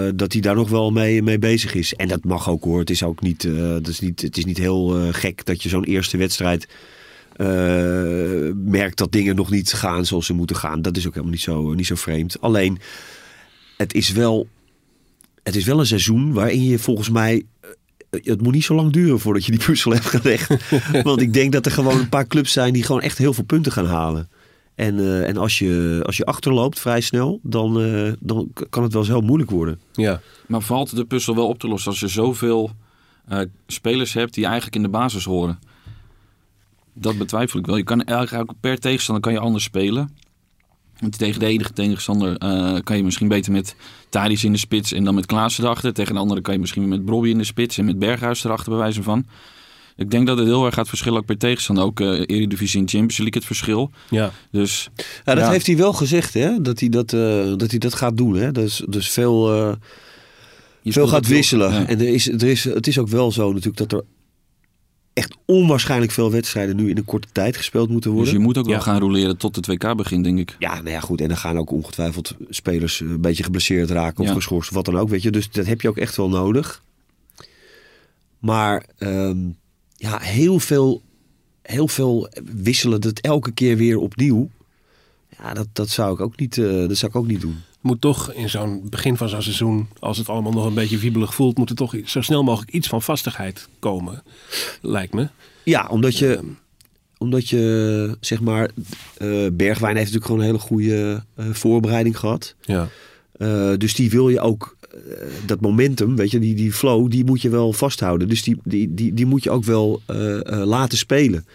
[0.08, 1.93] eh, dat hij daar nog wel mee, mee bezig is.
[1.93, 2.80] En dat mag ook hoor.
[2.80, 5.84] Het is ook niet, dat is niet, het is niet heel gek dat je zo'n
[5.84, 6.67] eerste wedstrijd
[8.56, 10.82] merkt dat dingen nog niet gaan zoals ze moeten gaan.
[10.82, 12.41] Dat is ook helemaal niet zo, niet zo vreemd.
[12.41, 12.80] Alleen,
[13.78, 14.47] het is wel,
[15.43, 17.43] het is wel een seizoen waarin je volgens mij
[18.21, 20.56] het moet niet zo lang duren voordat je die puzzel hebt gelegd.
[21.04, 23.43] Want ik denk dat er gewoon een paar clubs zijn die gewoon echt heel veel
[23.43, 24.30] punten gaan halen.
[24.76, 28.93] En, eh, en als, je, als je achterloopt vrij snel, dan, eh, dan kan het
[28.93, 29.80] wel eens heel moeilijk worden.
[29.91, 30.21] Ja.
[30.47, 32.71] Maar valt de puzzel wel op te lossen als je zoveel
[33.28, 35.60] eh, spelers hebt die eigenlijk in de basis horen?
[36.93, 37.78] Dat betwijfel ik wel.
[37.78, 40.15] Je kan eigenlijk per tegenstander kan je anders spelen.
[41.03, 43.75] Want tegen de enige tegenstander eh, kan je misschien beter met
[44.09, 45.93] Thadis in de spits en dan met Klaassen erachter.
[45.93, 48.69] Tegen de andere kan je misschien met Brobby in de spits en met Berghuis erachter
[48.69, 49.25] bij wijze van.
[49.95, 51.83] Ik denk dat het heel erg gaat verschillen ook per tegenstander.
[51.83, 53.91] Ook eh Eredivisie en Champions League het verschil.
[54.09, 54.31] Ja.
[54.51, 54.89] Dus
[55.23, 55.49] Ja, dat Ja.
[55.51, 56.61] heeft hij wel gezegd, hè?
[56.61, 58.35] Dat hij dat, eh, dat, hij dat gaat doen.
[58.35, 58.51] Hè?
[58.51, 59.73] Dus, dus veel, eh,
[60.85, 61.71] veel gaat wisselen.
[61.73, 61.87] ja.
[61.87, 64.05] En er is, er is, het is ook wel zo natuurlijk dat er
[65.13, 68.34] echt onwaarschijnlijk veel wedstrijden nu in een korte tijd gespeeld moeten Dus worden.
[68.39, 68.80] je moet ook wel Ja.
[68.82, 70.56] gaan roleren tot het WK begint, denk ik.
[70.60, 71.21] Ja, nou ja, goed.
[71.21, 74.34] En dan gaan ook ongetwijfeld spelers eh, een beetje geblesseerd raken of Ja.
[74.34, 75.32] geschorst, wat dan ook, weet je.
[75.32, 76.82] Dus dat heb je ook echt wel nodig.
[78.39, 79.38] Maar ehm,
[79.95, 81.02] ja, heel veel,
[81.62, 84.49] heel veel wisselen het elke keer weer opnieuw.
[85.38, 87.58] Ja, dat, dat, zou ik ook niet, eh, dat zou ik ook niet doen.
[87.83, 91.35] Moet toch in zo'n begin van zo'n seizoen, als het allemaal nog een beetje wiebelig
[91.35, 94.23] voelt, moet er toch zo snel mogelijk iets van vastigheid komen,
[94.81, 95.27] lijkt me.
[95.63, 96.39] Ja, omdat je,
[97.17, 98.69] omdat je zeg maar,
[99.17, 102.55] eh, Bergwijn heeft natuurlijk gewoon een hele goede eh, voorbereiding gehad.
[102.61, 102.87] Ja.
[103.31, 104.77] Eh, dus die wil je ook,
[105.45, 108.27] dat momentum, weet je, die, die flow, die moet je wel vasthouden.
[108.27, 110.01] Dus die, die, die, die moet je ook wel
[110.65, 111.45] laten spelen.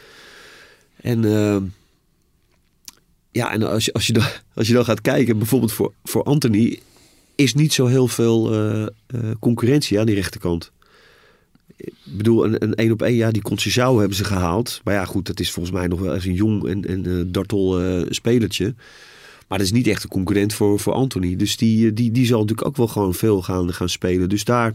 [1.01, 1.57] En eh,
[3.39, 4.25] ja, en als je, als, je dan,
[4.55, 6.79] als je dan gaat kijken, bijvoorbeeld voor, voor Anthony,
[7.35, 8.91] is niet zo heel veel eh, eh,
[9.41, 10.71] concurrentie aan die rechterkant.
[11.77, 14.81] Ik bedoel, een, een één op één, ja, die Conceição hebben ze gehaald.
[14.85, 17.25] Maar ja, goed, dat is volgens mij nog wel eens een jong en, en eh,
[17.27, 18.75] dartel spelertje.
[19.49, 21.37] Maar dat is niet echt een concurrent voor, voor Anthony.
[21.37, 24.29] Dus die, die, die zal natuurlijk ook wel gewoon veel gaan, gaan spelen.
[24.29, 24.75] Dus daar,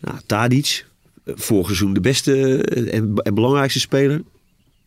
[0.00, 0.86] nou, Tadic,
[1.24, 4.22] vorig seizoen de beste en, en belangrijkste speler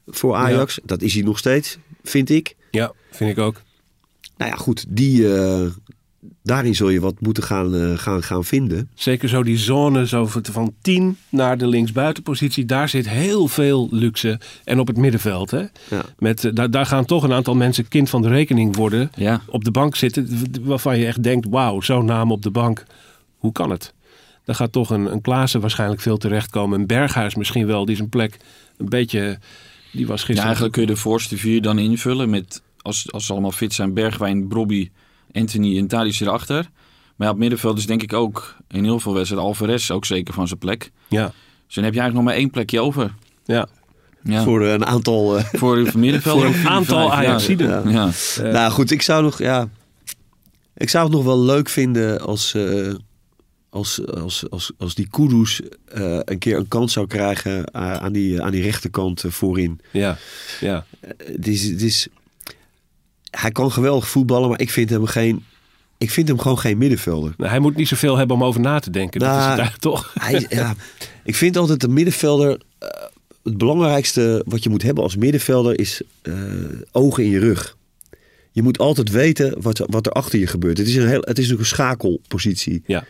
[0.08, 0.80] voor Ajax.
[0.84, 1.78] Dat is hij nog steeds,
[2.09, 2.55] vind ik.
[2.71, 3.61] ja, vind ik ook.
[4.37, 5.65] Nou ja, goed, die, eh,
[6.43, 8.89] daarin zul je wat moeten gaan, eh, gaan, gaan vinden.
[8.93, 12.65] Zeker zo die zone zo van- van 10 naar de linksbuitenpositie.
[12.65, 14.39] Daar zit heel veel luxe.
[14.63, 15.51] En op het middenveld.
[15.51, 15.59] Hè?
[15.89, 16.01] Ja.
[16.19, 19.11] Met, eh, daar, daar gaan toch een aantal mensen kind van de rekening worden.
[19.15, 20.29] Ja, Op de bank zitten.
[20.61, 22.85] Waarvan je echt denkt, wauw, zo'n naam op de bank.
[23.37, 23.93] Hoe kan het?
[24.45, 26.79] Dan gaat toch een, een Klaassen waarschijnlijk veel terechtkomen.
[26.79, 27.85] Een Berghuis misschien wel.
[27.85, 28.37] Die zijn plek
[28.77, 29.39] een beetje...
[29.95, 30.43] Die was ja gisteren...
[30.43, 33.93] eigenlijk kun je de voorste vier dan invullen met, als, als ze allemaal fit zijn,
[33.93, 34.89] Bergwijn, Brobby,
[35.31, 36.69] Anthony en Tadic erachter.
[37.15, 40.34] Maar ja, op middenveld is denk ik ook in heel veel wedstrijden Alvarez ook zeker
[40.34, 40.91] van zijn plek.
[41.08, 41.31] Ja,
[41.65, 43.13] Dus dan heb je eigenlijk nog maar één plekje over.
[43.45, 43.67] ja.
[44.23, 44.43] Ja.
[44.43, 45.38] Voor eh, een aantal...
[45.38, 46.41] eh, Voor het middenveld.
[46.41, 47.12] Voor een aantal ja.
[47.13, 47.89] Ajaxiden.
[47.91, 48.10] Ja.
[48.38, 48.41] Ja.
[48.51, 49.38] Nou goed, ik zou nog...
[49.39, 49.67] Ja,
[50.75, 52.53] ik zou het nog wel leuk vinden als...
[52.53, 52.93] eh,
[53.75, 58.11] als, als, als, als die Kudus eh, een keer een kans zou krijgen eh, aan,
[58.11, 59.79] die, aan die rechterkant eh, voorin.
[59.91, 60.17] ja,
[60.59, 60.85] ja.
[61.17, 62.07] Het is, het is,
[63.29, 65.43] hij kan geweldig voetballen, maar ik vind hem geen.
[65.97, 67.33] Ik vind hem gewoon geen middenvelder.
[67.38, 69.19] Nou, hij moet niet zoveel hebben om over na te denken.
[69.19, 70.13] dat is Nou, het eigenlijk toch?
[70.19, 70.75] Hij, ja,
[71.23, 72.59] ik vind altijd een middenvelder.
[73.43, 76.01] het belangrijkste wat je moet hebben als middenvelder is
[76.91, 77.77] ogen in je rug.
[78.51, 80.77] Je moet altijd weten wat, wat er achter je gebeurt.
[80.77, 82.83] Het is, een heel, het is een schakelpositie.
[82.85, 83.05] Ja.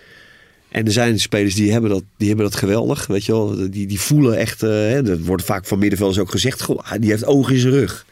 [0.75, 3.07] En er zijn spelers die hebben dat, die hebben dat geweldig.
[3.07, 3.69] Weet je wel?
[3.69, 4.63] Die, die voelen echt.
[4.63, 6.61] eh, hè, dat wordt vaak van middenvelders ook gezegd.
[6.61, 8.05] Goh, die heeft ogen in zijn rug.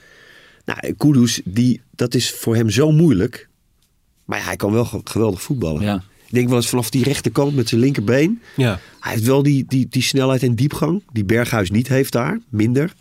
[0.65, 3.47] Nou, Kudus, die, dat is voor hem zo moeilijk.
[4.26, 5.82] Maar ja, hij kan wel ge- geweldig voetballen.
[5.82, 5.95] Ja.
[6.28, 8.41] Ik denk wel eens vanaf die rechterkant met zijn linkerbeen.
[8.56, 11.04] Ja, Hij heeft wel die, die, die snelheid en diepgang.
[11.13, 12.39] Die Berghuis niet heeft daar.
[12.49, 12.93] Minder.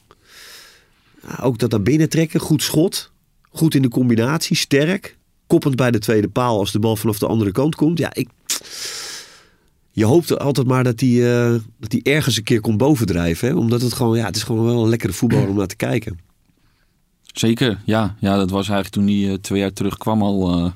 [1.28, 2.40] Ja, ook dat naar binnen trekken.
[2.40, 3.10] Goed schot.
[3.50, 4.56] Goed in de combinatie.
[4.56, 5.16] Sterk.
[5.46, 7.98] Koppend bij de tweede paal als de bal vanaf de andere kant komt.
[7.98, 8.28] Ja, ik...
[9.94, 13.48] Je hoopt altijd maar dat hij, eh, dat hij ergens een keer komt bovendrijven.
[13.48, 13.54] Hè?
[13.54, 16.18] Omdat het gewoon, ja, het is gewoon wel een lekkere voetballer om naar te kijken.
[17.22, 18.16] Zeker, ja.
[18.20, 18.36] ja.
[18.36, 20.58] Dat was eigenlijk toen hij eh, twee jaar terug kwam al.
[20.58, 20.70] eh,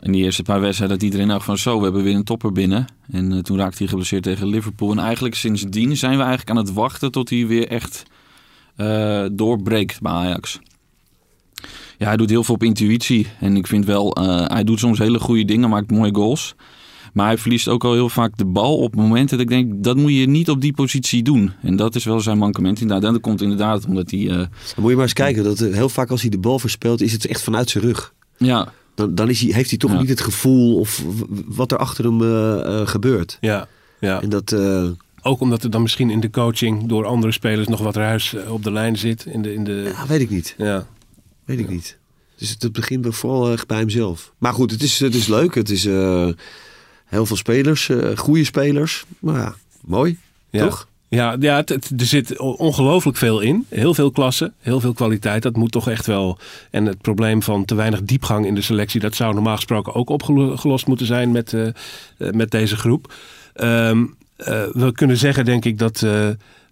[0.00, 2.52] in die eerste paar wedstrijden dat iedereen dacht van zo, we hebben weer een topper
[2.52, 2.86] binnen.
[3.10, 4.90] En toen raakte hij geblesseerd tegen Liverpool.
[4.90, 8.02] En eigenlijk sindsdien zijn we eigenlijk aan het wachten tot hij weer echt
[9.32, 10.58] doorbreekt bij Ajax.
[11.98, 13.26] Ja, hij doet heel veel op intuïtie.
[13.40, 16.54] En ik vind wel, hij doet soms hele goede dingen, maakt mooie goals.
[17.12, 19.96] Maar hij verliest ook al heel vaak de bal op momenten dat ik denk, dat
[19.96, 21.52] moet je niet op die positie doen.
[21.62, 23.06] En dat is wel zijn mankement inderdaad.
[23.06, 25.44] En dat komt inderdaad omdat hij, eh, Dan moet je maar eens kijken.
[25.44, 28.14] Dat heel vaak als hij de bal verspeelt, is het echt vanuit zijn rug.
[28.36, 29.98] ja, Dan, dan is hij, heeft hij toch Ja.
[30.00, 31.02] niet het gevoel of
[31.46, 33.38] wat er achter hem eh, eh, gebeurt.
[33.40, 33.68] ja,
[34.00, 34.22] ja.
[34.22, 34.84] En dat, eh,
[35.22, 38.62] Ook omdat er dan misschien in de coaching door andere spelers nog wat ruis op
[38.62, 39.24] de lijn zit.
[39.26, 40.54] In de, in de, ja, weet ik niet.
[40.58, 40.86] ja.
[41.44, 41.98] Weet ik niet.
[42.38, 44.32] Dus het, begint vooral echt bij hemzelf.
[44.38, 45.54] Maar goed, het is, het is leuk.
[45.54, 46.28] Het is eh,
[47.12, 49.04] heel veel spelers, eh goede spelers.
[49.18, 50.18] Maar ja, mooi,
[50.50, 50.64] Ja.
[50.64, 50.88] toch?
[51.08, 53.66] Ja, ja het, het- er zit ongelooflijk veel in.
[53.68, 55.42] Heel veel klassen, heel veel kwaliteit.
[55.42, 56.38] Dat moet toch echt wel.
[56.70, 60.08] En het probleem van te weinig diepgang in de selectie, dat zou normaal gesproken ook
[60.10, 61.74] opgelost moeten zijn met, eh, eh,
[62.30, 63.12] met deze groep.
[63.54, 64.04] Ehm,
[64.36, 66.06] eh, we kunnen zeggen, denk ik, dat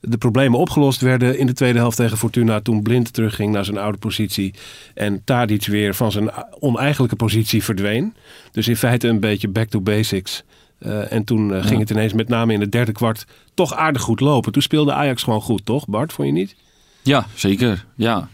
[0.01, 2.61] de problemen opgelost werden in de tweede helft tegen Fortuna.
[2.61, 4.55] Toen Blind terugging naar zijn oude positie.
[4.95, 8.15] En Tadic weer van zijn oneigenlijke positie verdween.
[8.53, 10.45] Dus in feite een beetje back to basics.
[10.79, 14.03] Eh, en toen eh, ging het ineens met name in het derde kwart toch aardig
[14.03, 14.53] goed lopen.
[14.53, 16.13] Toen speelde Ajax gewoon goed, toch Bart?
[16.13, 16.57] Vond je niet?
[17.03, 17.87] Ja, zeker.
[17.95, 18.29] Ja,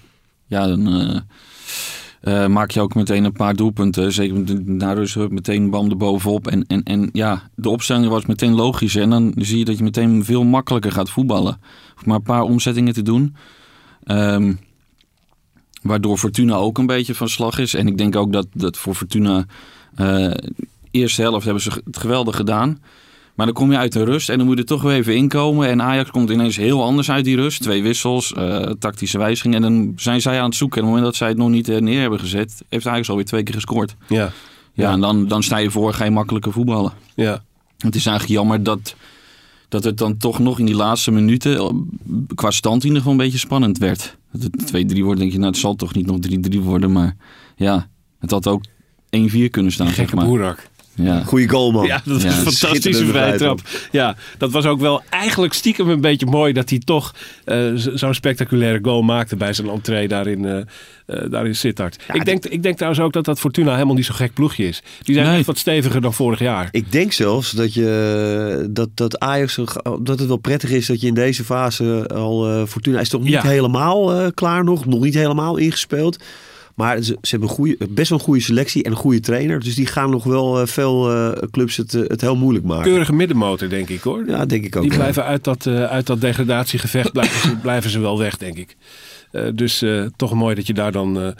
[0.46, 1.20] ja dan eh,
[2.26, 4.12] eh, maak je ook meteen een paar doelpunten.
[4.12, 6.46] Zeker met- na rust hup, meteen bam er bovenop.
[6.46, 8.94] En, en, en ja, de opstelling was meteen logisch.
[8.96, 11.60] En dan zie je dat je meteen veel makkelijker gaat voetballen.
[11.94, 13.36] Hoef maar een paar omzettingen te doen.
[14.04, 14.52] Ehm,
[15.82, 17.74] waardoor Fortuna ook een beetje van slag is.
[17.74, 19.46] En ik denk ook dat, dat voor Fortuna...
[19.94, 20.30] eh
[20.90, 22.78] eerste helft hebben ze het geweldig gedaan.
[23.36, 25.16] Maar dan kom je uit de rust en dan moet je er toch weer even
[25.16, 25.68] inkomen.
[25.68, 27.62] En Ajax komt ineens heel anders uit die rust.
[27.62, 29.64] Twee wissels, eh, tactische wijzigingen.
[29.64, 30.80] En dan zijn zij aan het zoeken.
[30.80, 33.08] En op het moment dat zij het nog niet eh, neer hebben gezet, heeft Ajax
[33.08, 33.96] alweer twee keer gescoord.
[34.08, 34.16] Ja.
[34.16, 34.30] Ja,
[34.72, 34.92] Ja.
[34.92, 36.92] en dan, dan sta je voor, ga je makkelijker voetballen.
[37.14, 37.42] Ja.
[37.78, 38.94] Het is eigenlijk jammer dat,
[39.68, 41.68] dat het dan toch nog in die laatste minuten, eh,
[42.34, 44.16] qua stand in ieder geval, een beetje spannend werd.
[44.32, 46.92] Dat het 2-3 wordt, denk je, nou het zal toch niet nog 3-3 worden.
[46.92, 47.16] Maar
[47.56, 47.88] ja,
[48.20, 48.62] het had ook
[49.10, 50.24] 1-4 kunnen staan, zeg Gekke maar.
[50.26, 50.68] boerak.
[50.96, 51.22] Ja.
[51.24, 51.86] Goeie goal, man.
[51.86, 53.60] Ja, dat Ja, was een fantastische schitterende vrije trap.
[53.60, 53.88] vrijtrap.
[53.92, 58.14] Ja, dat was ook wel eigenlijk stiekem een beetje mooi dat hij toch eh, zo'n
[58.14, 60.60] spectaculaire goal maakte bij zijn entree daar in, eh
[61.06, 61.96] eh, daar in Sittard.
[62.12, 64.82] ik, denk, ik denk trouwens ook dat dat Fortuna helemaal niet zo'n gek ploegje is.
[65.02, 65.36] Die zijn Nee.
[65.36, 66.68] echt wat steviger dan vorig jaar.
[66.70, 69.54] Ik denk zelfs dat, je, dat, dat Ajax
[70.00, 73.22] dat het wel prettig is dat je in deze fase al eh, Fortuna is toch
[73.22, 73.42] niet Ja.
[73.42, 76.18] helemaal eh, klaar nog, nog niet helemaal ingespeeld.
[76.76, 79.60] Maar ze, ze hebben een goede, best wel een goede selectie en een goede trainer.
[79.60, 82.84] Dus die gaan nog wel eh, veel eh, clubs het, eh, het heel moeilijk maken.
[82.84, 84.26] Keurige middenmotor, denk ik hoor.
[84.26, 84.82] Ja, denk ik ook.
[84.82, 84.98] Die ja.
[84.98, 88.76] blijven uit dat, uit dat degradatiegevecht blijven ze, blijven ze wel weg, denk ik.
[89.54, 89.84] Dus
[90.16, 91.34] toch mooi dat je daar dan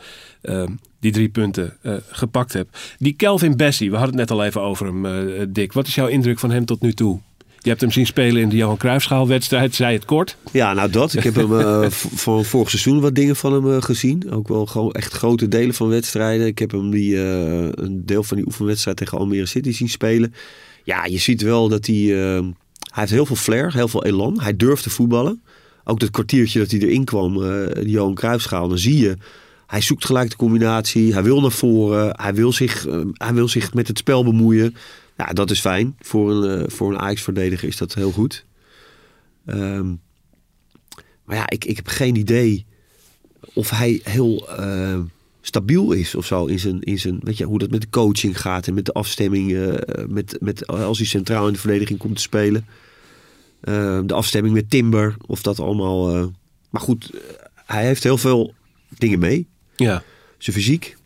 [1.01, 1.77] die drie punten
[2.11, 2.96] gepakt hebt.
[2.99, 5.72] Die Kelvin Bessie, we hadden het net al even over hem, Dick.
[5.72, 7.20] Wat is jouw indruk van hem tot nu toe?
[7.66, 10.37] Je hebt hem zien spelen in de Johan Cruijffschaalwedstrijd, zei het kort.
[10.52, 11.14] Ja, nou dat.
[11.14, 11.90] Ik heb hem eh,
[12.24, 14.31] van vorig seizoen wat dingen van hem eh, gezien.
[14.31, 16.46] Ook wel gewoon echt grote delen van wedstrijden.
[16.46, 20.35] Ik heb hem die, eh, een deel van die oefenwedstrijd tegen Almere City zien spelen.
[20.85, 21.94] Ja, je ziet wel dat hij...
[21.94, 22.52] hij
[22.90, 24.40] heeft heel veel flair, heel veel elan.
[24.40, 25.42] Hij durft te voetballen.
[25.85, 28.68] Ook dat kwartiertje dat hij erin kwam, de Johan Cruijffschaal.
[28.68, 29.16] Dan zie je,
[29.66, 31.12] hij zoekt gelijk de combinatie.
[31.12, 32.20] Hij wil naar voren.
[32.20, 34.74] Hij wil zich, hij wil zich met het spel bemoeien.
[35.16, 35.96] Ja, dat is fijn.
[36.00, 38.44] Voor een, eh, voor een Ajax-verdediger is dat heel goed.
[39.46, 39.94] Ehm,
[41.24, 42.66] maar ja, ik, ik heb geen idee
[43.52, 44.98] of hij heel eh,
[45.40, 48.40] stabiel is of zo in zijn, in zijn, weet je, hoe dat met de coaching
[48.40, 52.16] gaat en met de afstemming, eh, met, met, als hij centraal in de verdediging komt
[52.16, 52.66] te spelen.
[53.61, 56.31] Eh, de afstemming met Timber, of dat allemaal.
[56.70, 57.11] maar goed,
[57.55, 58.55] hij heeft heel veel
[58.98, 59.46] dingen mee.
[59.76, 60.02] Ja,
[60.38, 60.96] Zijn fysiek,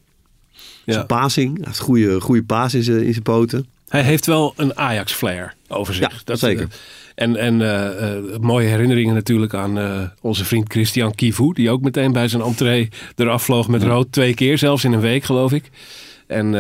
[0.85, 0.93] ja.
[0.93, 3.67] zijn passing, hij heeft goede, goede paas in zijn, in zijn poten.
[3.91, 6.23] Hij heeft wel een Ajax-flair over zich.
[6.25, 6.63] Ja, zeker.
[6.63, 11.53] eh, en en eh, eh, mooie herinneringen natuurlijk aan onze vriend Christian Kivu.
[11.53, 14.13] Die ook meteen bij zijn entree eraf vloog met rood.
[14.13, 15.71] Twee keer, zelfs in een week geloof ik.
[16.27, 16.53] En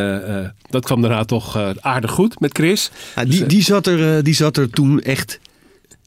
[0.70, 2.90] dat kwam daarna toch aardig goed met Chris.
[3.16, 5.40] Ja, die, die, zat er, die zat er toen echt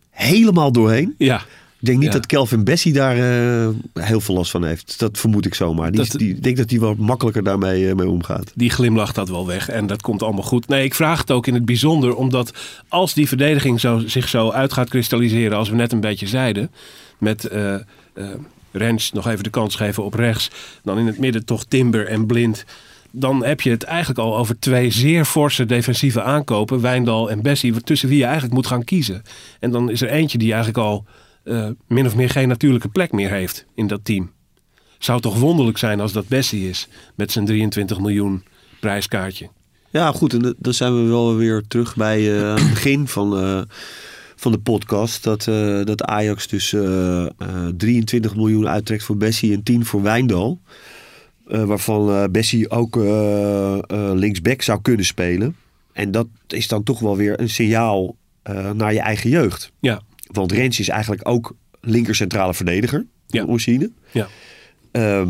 [0.10, 1.16] helemaal doorheen.
[1.18, 1.42] Ja,
[1.84, 2.20] Ik denk niet Ja.
[2.20, 5.00] dat Kelvin Bessie daar eh, heel veel last van heeft.
[5.00, 5.92] Dat vermoed ik zomaar.
[5.92, 8.52] Die, Dat- die, ik denk dat hij wel makkelijker daarmee eh, mee omgaat.
[8.56, 9.70] die glimlacht dat wel weg.
[9.70, 10.68] En dat komt allemaal goed.
[10.68, 12.16] Nee, ik vraag het ook in het bijzonder.
[12.16, 12.54] Omdat
[12.88, 15.58] als die verdediging zo, zich zo uit gaat kristalliseren.
[15.58, 16.72] Als we net een beetje zeiden.
[17.18, 17.76] Met eh
[18.72, 20.50] Rens nog even de kans geven op rechts.
[20.84, 22.66] Dan in het midden toch Timber en Blind.
[23.12, 26.82] Dan heb je het eigenlijk al over twee zeer forse defensieve aankopen.
[26.82, 27.82] Wijndal en Bessie.
[27.82, 29.22] Tussen wie je eigenlijk moet gaan kiezen.
[29.60, 31.06] En dan is er eentje die eigenlijk al
[31.44, 34.32] eh, min of meer geen natuurlijke plek meer heeft in dat team.
[35.00, 36.88] Zou toch wonderlijk zijn als dat Bessie is.
[37.16, 38.44] Met zijn 23 miljoen
[38.80, 39.50] prijskaartje.
[39.90, 40.34] Ja, goed.
[40.34, 43.62] En da- dan zijn we wel weer terug bij eh, het begin van, eh,
[44.36, 45.24] van de podcast.
[45.24, 45.44] Dat,
[45.88, 47.30] dat Ajax dus eh, eh,
[47.78, 50.60] 23 miljoen uittrekt voor Bessie en 10 voor Wijndal.
[51.46, 52.96] Waarvan Bessie ook
[54.14, 55.56] linksback zou kunnen spelen.
[55.94, 58.16] En dat is dan toch wel weer een signaal
[58.74, 59.72] naar je eigen jeugd.
[59.80, 63.06] Ja, Want Rens is eigenlijk ook linker centrale verdediger.
[63.28, 63.44] Ja.
[63.44, 63.92] Origine.
[64.12, 64.28] ja.
[64.92, 65.30] Ehm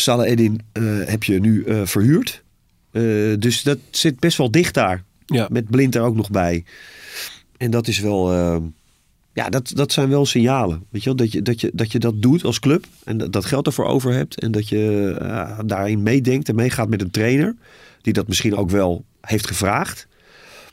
[0.00, 2.42] Salah Eddin eh, heb je nu eh, verhuurd.
[2.90, 3.02] Eh,
[3.38, 5.04] dus dat zit best wel dicht daar.
[5.26, 5.46] ja.
[5.50, 6.64] Met Blind er ook nog bij.
[7.56, 8.32] En dat is wel...
[8.32, 8.62] ehm,
[9.32, 10.84] ja, dat, dat zijn wel signalen.
[10.90, 11.16] Weet je wel?
[11.16, 12.86] Dat, je, dat, je, dat je dat doet als club.
[13.04, 14.40] En dat, dat geld ervoor over hebt.
[14.40, 15.16] En dat je
[15.66, 17.56] daarin meedenkt en meegaat met een trainer.
[18.02, 20.06] Die dat misschien ook wel heeft gevraagd.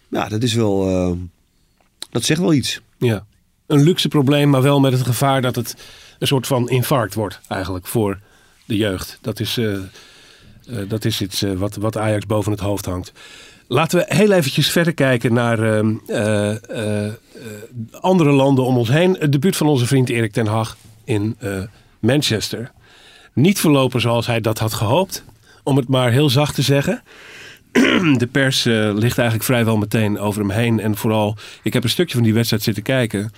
[0.10, 1.18] Ja, dat is wel...
[2.16, 2.80] dat zegt wel iets.
[2.98, 3.26] ja.
[3.68, 5.76] Een luxe probleem, maar wel met het gevaar dat het
[6.20, 8.20] een soort van infarct wordt eigenlijk voor
[8.66, 9.18] de jeugd.
[9.22, 9.82] Dat is, eh, eh,
[10.88, 13.12] dat is iets eh, wat, wat Ajax boven het hoofd hangt.
[13.68, 15.84] Laten we heel eventjes verder kijken naar
[17.92, 19.16] andere landen om ons heen.
[19.20, 21.38] Het debuut van onze vriend Erik ten Hag in
[22.00, 22.72] Manchester.
[23.34, 25.24] Niet verlopen zoals hij dat had gehoopt,
[25.64, 27.04] om het maar heel zacht te zeggen.
[28.18, 30.80] de pers eh, ligt eigenlijk vrijwel meteen over hem heen.
[30.80, 33.32] En vooral, ik heb een stukje van die wedstrijd zitten kijken.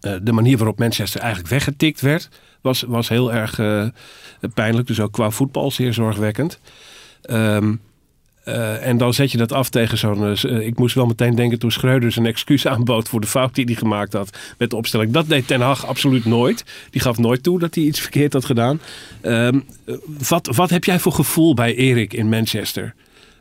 [0.00, 2.28] Eh, de manier waarop Manchester eigenlijk weggetikt werd,
[2.60, 3.88] was, was heel erg eh,
[4.54, 4.86] pijnlijk.
[4.86, 6.60] Dus ook qua voetbal zeer zorgwekkend.
[7.22, 7.74] Ehm,
[8.48, 10.36] eh, en dan zet je dat af tegen zo'n.
[10.60, 13.74] ik moest wel meteen denken toen Schreuder zijn excuus aanbood voor de fout die hij
[13.74, 15.12] gemaakt had met de opstelling.
[15.12, 16.64] Dat deed Ten Hag absoluut nooit.
[16.90, 18.80] Die gaf nooit toe dat hij iets verkeerd had gedaan.
[19.20, 19.94] Ehm, eh,
[20.28, 22.94] wat, wat heb jij voor gevoel bij Erik in Manchester,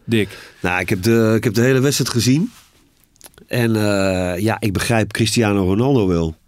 [0.07, 0.37] Dick?
[0.61, 2.51] Nou, ik heb de, ik heb de hele wedstrijd gezien.
[3.47, 6.35] En eh, ja, ik begrijp Cristiano Ronaldo wel.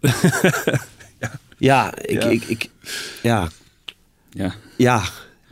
[1.58, 1.92] ja.
[1.98, 2.28] ik, Ja.
[2.28, 2.68] Ik, ik,
[3.22, 3.48] ja,
[4.30, 4.54] Ja.
[4.76, 5.02] ja.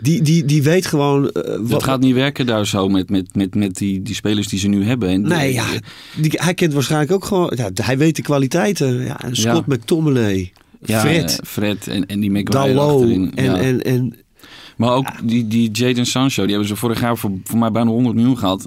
[0.00, 1.30] Die, die, die weet gewoon.
[1.30, 4.46] eh, Dat wat, gaat niet werken daar zo met, met, met, met die, die spelers
[4.48, 5.08] die ze nu hebben.
[5.08, 5.66] En Nee, ja.
[6.16, 7.52] Die, hij kent waarschijnlijk ook gewoon.
[7.56, 9.00] Ja, hij weet de kwaliteiten.
[9.04, 9.74] Ja, Scott Ja.
[9.74, 10.52] McTominay,
[10.84, 12.92] ja, Fred, eh, Fred en, en die Dalot.
[12.94, 13.32] achterin.
[13.34, 13.56] En, ja.
[13.56, 14.16] en, en
[14.78, 17.90] Maar ook die, die Jadon Sancho, die hebben ze vorig jaar voor, voor mij bijna
[17.90, 18.64] 100 miljoen gehad.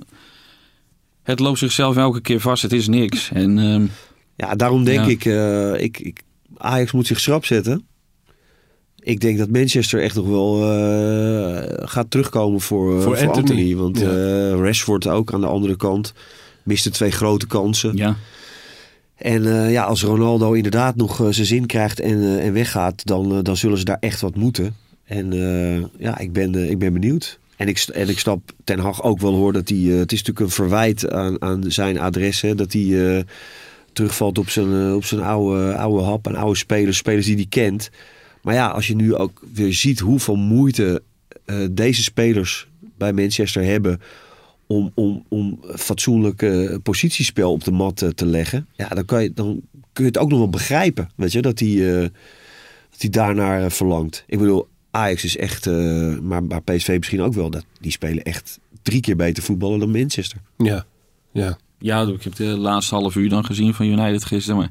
[1.24, 2.62] Het loopt zichzelf elke keer vast.
[2.62, 3.30] Het is niks.
[3.34, 3.86] En ehm,
[4.36, 5.12] ja, daarom denk Ja.
[5.12, 6.21] ik, eh, ik, ik.
[6.58, 7.86] Ajax moet zich schrap zetten.
[9.00, 13.76] Ik denk dat Manchester echt nog wel eh, gaat terugkomen voor, eh, Voor voor, Anthony.
[13.76, 14.10] Want Ja.
[14.10, 16.13] eh, Rashford ook aan de andere kant.
[16.63, 17.95] Miste twee grote kansen.
[17.97, 18.15] ja,
[19.15, 23.43] En eh, ja, als Ronaldo inderdaad nog zijn zin krijgt en, eh, en weggaat, dan,
[23.43, 24.76] dan zullen ze daar echt wat moeten.
[25.12, 27.39] En eh, ja, ik ben, eh, ik ben benieuwd.
[27.56, 29.78] En ik, en ik snap Ten Hag ook wel hoor dat hij...
[29.78, 32.41] eh, het is natuurlijk een verwijt aan, aan zijn adres.
[32.41, 33.26] Hè, dat hij
[33.93, 36.97] terugvalt op zijn, op zijn oude, oude hap en oude spelers.
[36.97, 37.89] Spelers die hij kent.
[38.41, 41.02] Maar ja, als je nu ook weer ziet hoeveel moeite
[41.71, 44.02] deze spelers bij Manchester hebben
[44.67, 46.52] om, om, om fatsoenlijk
[46.84, 48.67] positiespel op de mat te leggen.
[48.76, 49.62] Ja, dan, kan je, dan
[49.93, 51.10] kun je het ook nog wel begrijpen.
[51.15, 51.76] Weet je, dat hij,
[52.89, 54.24] dat hij daarnaar verlangt.
[54.28, 57.49] Ik bedoel, Ajax is echt, eh, maar, maar PSV misschien ook wel.
[57.49, 60.38] Dat, die spelen echt drie keer beter voetballen dan Manchester.
[60.58, 60.86] Ja,
[61.32, 61.58] ja.
[61.80, 64.60] ja, ik heb de laatste half uur dan gezien van United gisteren.
[64.60, 64.69] Maar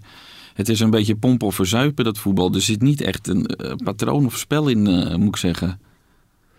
[0.54, 2.54] het is een beetje pompen of verzuipen, dat voetbal.
[2.54, 5.80] Er zit niet echt een eh, patroon of spel in, eh, moet ik zeggen.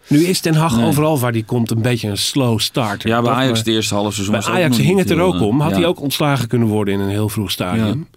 [0.08, 0.86] Nu is Ten Hag Nee.
[0.86, 3.10] overal waar die komt een beetje een slow starter.
[3.10, 3.32] Ja, bij?
[3.32, 5.60] Ajax de eerste half seizoen bij Ajax hing het er heel, ook om.
[5.62, 5.76] Had ja.
[5.78, 8.08] hij ook ontslagen kunnen worden in een heel vroeg stadium.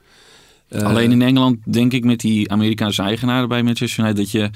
[0.83, 4.51] Alleen in Engeland denk ik met die Amerikaanse eigenaren bij Manchester United dat je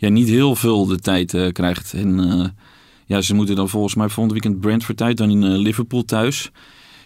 [0.00, 1.92] ja, niet heel veel de tijd eh, krijgt.
[1.92, 2.48] En eh,
[3.06, 6.50] ja, ze moeten dan volgens mij volgend weekend Brentford uit, dan in eh, Liverpool thuis.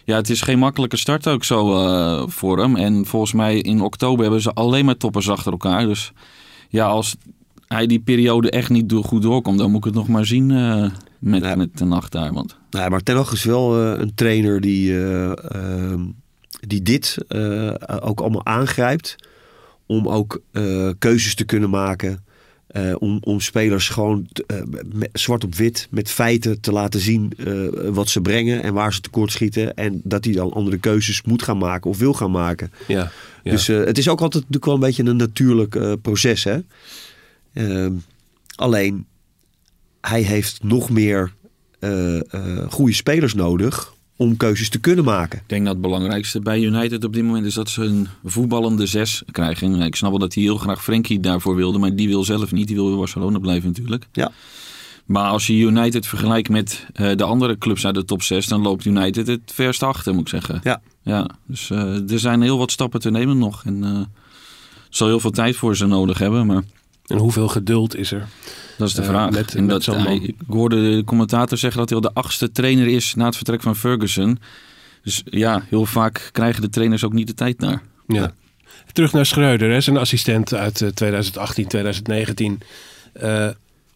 [0.03, 2.75] Ja, het is geen makkelijke start ook zo voor hem.
[2.75, 5.85] En volgens mij in oktober hebben ze alleen maar toppers achter elkaar.
[5.85, 6.11] Dus
[6.69, 7.15] ja, als
[7.67, 10.45] hij die periode echt niet do- goed doorkomt, dan moet ik het nog maar zien
[11.19, 11.55] met, Ja.
[11.55, 12.33] met de nacht daar.
[12.33, 16.01] Want Nou, maar Ten Hag is wel een trainer die, eh, ehm,
[16.59, 17.17] die dit
[18.01, 19.15] ook allemaal aangrijpt.
[19.85, 20.41] Om ook
[20.99, 22.24] keuzes te kunnen maken.
[22.75, 24.61] Eh, om, om spelers gewoon eh,
[24.93, 27.53] met- zwart op wit met feiten te laten zien eh,
[27.89, 29.75] wat ze brengen en waar ze tekort schieten.
[29.75, 32.71] En dat hij dan andere keuzes moet gaan maken of wil gaan maken.
[32.87, 33.11] ja,
[33.43, 33.51] ja.
[33.51, 36.43] Dus het is ook altijd natuurlijk wel een beetje een natuurlijk proces.
[36.43, 36.57] Hè?
[37.53, 37.93] Ehm,
[38.55, 39.05] alleen,
[40.01, 41.33] hij heeft nog meer
[42.69, 45.39] goede spelers nodig om keuzes te kunnen maken.
[45.39, 48.85] Ik denk dat het belangrijkste bij United op dit moment is dat ze een voetballende
[48.85, 49.73] zes krijgen.
[49.73, 52.51] En Ik snap wel dat hij heel graag Frenkie daarvoor wilde, maar die wil zelf
[52.51, 52.67] niet.
[52.67, 54.07] Die wil bij Barcelona blijven natuurlijk.
[54.11, 54.31] Ja.
[55.05, 58.61] Maar als je United vergelijkt met eh, de andere clubs uit de top 6, dan
[58.61, 60.59] loopt United het verst achter, moet ik zeggen.
[60.63, 60.81] Ja.
[61.01, 63.65] ja dus eh, er zijn heel wat stappen te nemen nog.
[63.65, 64.07] En eh, er
[64.89, 66.63] zal heel veel tijd voor ze nodig hebben, maar
[67.05, 68.27] En hoeveel geduld is er?
[68.77, 69.29] Dat is de Eh, vraag.
[69.31, 70.23] met- en met dat, zo'n hij- man.
[70.23, 73.61] ik hoorde de commentator zeggen dat hij al de achtste trainer is na het vertrek
[73.61, 74.39] van Ferguson.
[75.03, 77.81] Dus ja, heel vaak krijgen de trainers ook niet de tijd naar.
[78.07, 78.31] Ja.
[78.93, 82.59] Terug naar Schreuder, hè, zijn assistent uit eh, 2018, 2019.
[83.13, 83.47] Eh,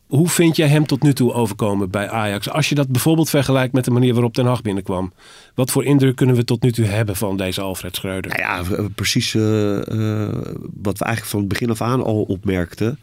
[0.07, 2.49] hoe vind jij hem tot nu toe overkomen bij Ajax?
[2.49, 5.13] Als je dat bijvoorbeeld vergelijkt met de manier waarop Ten Hag binnenkwam.
[5.55, 8.31] Wat voor indruk kunnen we tot nu toe hebben van deze Alfred Schreuder?
[8.37, 10.35] Nou ja, eh, precies eh, eh,
[10.81, 12.99] wat we eigenlijk van het begin af aan al opmerkten.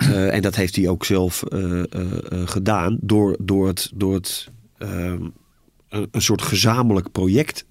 [0.00, 1.86] Eh, en dat heeft hij ook zelf eh, eh,
[2.44, 4.48] gedaan door, door het, door het
[4.78, 5.22] ehm,
[5.88, 7.64] een, soort gezamenlijk project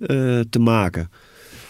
[0.50, 1.10] te maken.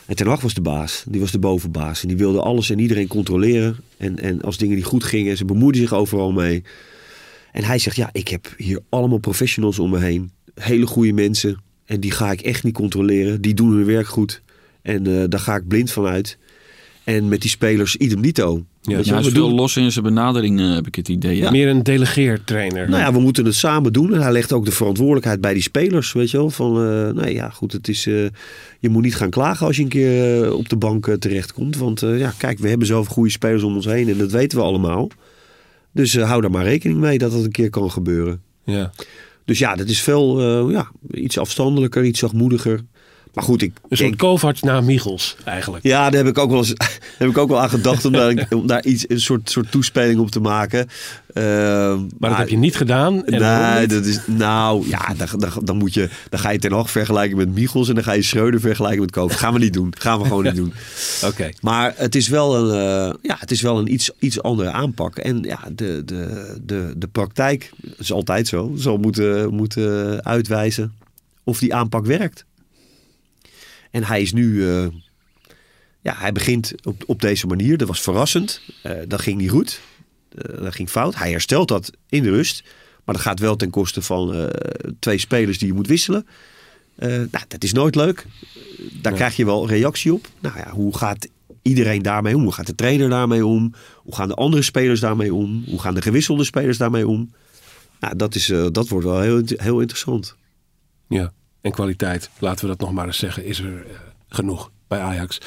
[0.06, 2.02] En Ten Hag was de baas, die was de bovenbaas.
[2.02, 3.78] En die wilde alles en iedereen controleren.
[3.98, 6.64] En, en als dingen niet goed gingen, ze bemoeiden zich overal mee.
[7.52, 10.32] En hij zegt, ja, ik heb hier allemaal professionals om me heen.
[10.54, 11.62] Hele goede mensen.
[11.86, 13.42] En die ga ik echt niet controleren.
[13.42, 14.42] Die doen hun werk goed.
[14.82, 16.38] En daar ga ik blind van uit.
[17.16, 18.54] En met die spelers idem dito.
[18.82, 21.08] Ja, Ja, wel, hij is veel doen- los in zijn benadering, eh, heb ik het
[21.10, 21.36] idee.
[21.38, 21.52] Ja.
[21.52, 22.90] Meer een delegeertrainer.
[22.90, 24.14] Nou ja, we moeten het samen doen.
[24.14, 26.12] En hij legt ook de verantwoordelijkheid bij die spelers.
[26.14, 26.50] Weet je wel?
[26.50, 28.14] Van, eh nee, ja, goed, het is, eh,
[28.80, 31.78] je moet niet gaan klagen als je een keer eh, op de bank terechtkomt.
[31.78, 34.10] Want eh, ja, kijk, we hebben zoveel goede spelers om ons heen.
[34.10, 35.10] En dat weten we allemaal.
[35.94, 38.42] Dus eh, hou daar maar rekening mee dat dat een keer kan gebeuren.
[38.64, 38.92] Ja.
[39.46, 42.80] Dus ja, dat is veel eh, ja, iets afstandelijker, iets zachtmoediger.
[43.34, 44.18] Maar goed, ik Een soort denk...
[44.18, 45.84] Kovacs na Michels eigenlijk.
[45.84, 46.74] Ja, daar heb ik ook wel, eens,
[47.18, 50.20] heb ik ook wel aan gedacht om daar, om daar iets, een soort, soort toespeling
[50.20, 50.88] op te maken.
[51.34, 51.44] Eh,
[52.18, 53.24] Maar dat heb je niet gedaan.
[53.26, 53.90] Nee, niet?
[53.90, 54.20] dat is.
[54.26, 57.90] Nou ja, dan, dan, dan, moet je, dan ga je Ten Hag vergelijken met Michels
[57.90, 59.32] en dan ga je Schreuder vergelijken met Koop.
[59.32, 59.94] Gaan we niet doen.
[59.98, 60.74] Gaan we gewoon niet doen.
[61.30, 61.50] Oké.
[61.62, 65.18] Maar het is wel een, eh, ja, het is wel een iets, iets andere aanpak.
[65.18, 70.94] En ja, de, de, de, de praktijk, dat is altijd zo, zal moeten, moeten uitwijzen
[71.44, 72.46] of die aanpak werkt.
[73.92, 74.88] En hij is nu, eh,
[76.02, 77.78] ja, hij begint op, op deze manier.
[77.78, 78.62] Dat was verrassend.
[78.84, 79.82] Eh, dat ging niet goed.
[80.30, 81.16] Eh, dat ging fout.
[81.16, 82.64] Hij herstelt dat in de rust.
[83.06, 84.52] Maar dat gaat wel ten koste van
[85.00, 86.28] twee spelers die je moet wisselen.
[86.98, 88.26] Nou, dat is nooit leuk.
[89.02, 90.28] Daar krijg je wel reactie op.
[90.40, 91.28] Nou ja, hoe gaat
[91.62, 92.44] iedereen daarmee om?
[92.44, 93.74] Hoe gaat de trainer daarmee om?
[93.96, 95.64] Hoe gaan de andere spelers daarmee om?
[95.68, 97.34] Hoe gaan de gewisselde spelers daarmee om?
[98.00, 100.36] Nou, dat, is, dat wordt wel heel, heel interessant.
[101.08, 101.34] Ja.
[101.62, 103.92] En kwaliteit, laten we dat nog maar eens zeggen, is er eh,
[104.30, 105.38] genoeg bij Ajax.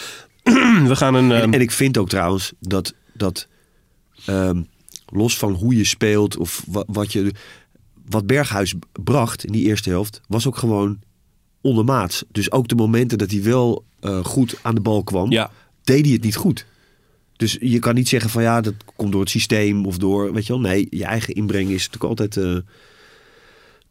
[0.90, 1.32] we gaan een...
[1.32, 3.48] En, ehm, en ik vind ook trouwens dat, dat
[4.26, 4.62] ehm,
[5.06, 7.32] los van hoe je speelt of wat, wat je.
[8.08, 10.98] Wat Berghuis bracht in die eerste helft was ook gewoon
[11.60, 12.24] ondermaats.
[12.28, 15.50] Dus ook de momenten dat hij wel eh, goed aan de bal kwam, ja,
[15.82, 16.66] deed hij het niet goed.
[17.36, 20.46] Dus je kan niet zeggen van ja, dat komt door het systeem of door, weet
[20.46, 20.62] je wel.
[20.62, 22.56] Nee, je eigen inbreng is natuurlijk altijd eh,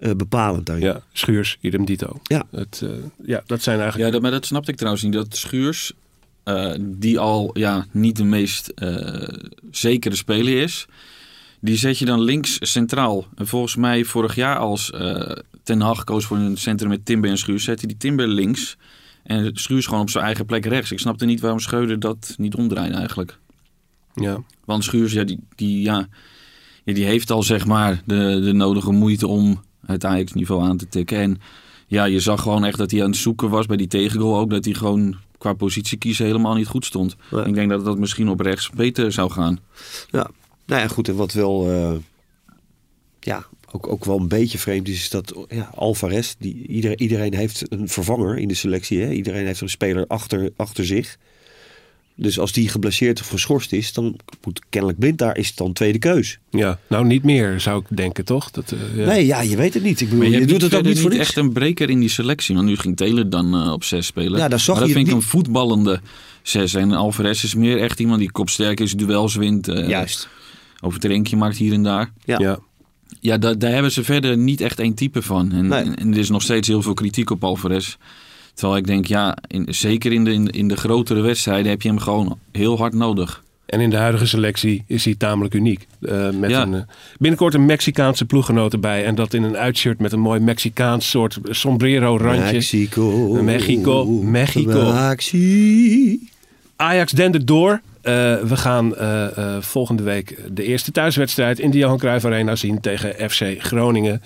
[0.02, 0.86] eh, bepalend daarin.
[0.86, 2.20] ja, Schuurs, idem dito.
[2.24, 2.44] Ja.
[2.52, 2.90] Het, eh,
[3.26, 4.12] ja, dat zijn Ja, eigenlijk...
[4.12, 5.14] dat, maar dat snapte ik trouwens niet.
[5.14, 5.94] Dat Schuurs,
[6.44, 9.28] eh, die al ja, niet de meest eh,
[9.72, 10.86] zekere speler is,
[11.60, 13.26] die zet je dan links centraal.
[13.36, 15.32] En volgens mij vorig jaar als eh,
[15.64, 18.78] Ten Hag koos voor een centrum met Timber en Schuurs, zette die Timber links
[19.24, 20.92] en Schuurs gewoon op zijn eigen plek rechts.
[20.92, 23.38] Ik snapte niet waarom Schreuder dat niet omdraaide eigenlijk.
[24.16, 24.44] Ja.
[24.66, 26.08] Want Schuurs, ja, die, die, ja,
[26.84, 30.88] ja, die heeft al zeg maar de, de nodige moeite om het Ajax-niveau aan te
[30.88, 31.18] tikken.
[31.18, 31.42] En
[31.88, 34.50] ja, je zag gewoon echt dat hij aan het zoeken was bij die tegengoal ook.
[34.50, 37.16] Dat hij gewoon qua positie kiezen helemaal niet goed stond.
[37.32, 37.46] Nee.
[37.46, 39.60] Ik denk dat dat misschien op rechts beter zou gaan.
[40.10, 40.30] Ja,
[40.66, 41.08] nou ja, goed.
[41.08, 41.94] En wat wel, eh,
[43.20, 47.34] ja, ook, ook wel een beetje vreemd is, is dat ja, Alvarez, die, iedereen, iedereen
[47.34, 49.02] heeft een vervanger in de selectie.
[49.02, 49.12] Hè?
[49.12, 51.18] Iedereen heeft een speler achter, achter zich.
[52.16, 55.74] Dus als die geblesseerd of geschorst is, dan moet kennelijk blind daar is het dan
[55.74, 56.40] tweede keus.
[56.50, 58.52] ja, nou niet meer zou ik denken, toch?
[58.52, 59.06] Dat, eh, ja.
[59.06, 60.02] Nee, ja, je weet het niet.
[60.02, 61.22] Ik bedoel, Maar je, doet het ook niet voor niks.
[61.22, 62.56] echt een breker in die selectie.
[62.56, 64.40] Want nu ging Taylor dan eh, op zes spelen.
[64.40, 66.00] Ja, daar zag maar dat je vind ik niet- een voetballende
[66.42, 66.74] zes.
[66.74, 69.68] En Alvarez is meer echt iemand die kopsterk is, duels wint.
[69.68, 70.30] eh Juist.
[70.82, 72.12] Overtrenkje maakt hier en daar.
[72.26, 72.40] Ja.
[72.40, 72.60] Ja.
[73.20, 75.52] Ja, da- daar hebben ze verder niet echt één type van.
[75.52, 75.84] En, Nee.
[75.84, 77.96] en, en er is nog steeds heel veel kritiek op Alvarez.
[78.62, 81.88] Terwijl ik denk, ja, in, zeker in de, in, in de grotere wedstrijden heb je
[81.90, 83.44] hem gewoon heel hard nodig.
[83.66, 85.88] En in de huidige selectie is hij tamelijk uniek.
[86.02, 86.62] Eh, met Ja.
[86.62, 86.82] een, eh,
[87.20, 89.06] binnenkort een Mexicaanse ploeggenoot erbij.
[89.06, 92.52] En dat in een uitshirt met een mooi Mexicaans soort sombrero randje.
[92.52, 93.42] Mexico.
[93.44, 94.92] Mexico, Mexico.
[96.76, 97.82] Ajax dendert door.
[98.02, 102.56] Eh, we gaan eh, eh, volgende week de eerste thuiswedstrijd in de Johan Cruijff Arena
[102.56, 104.22] zien tegen FC Groningen.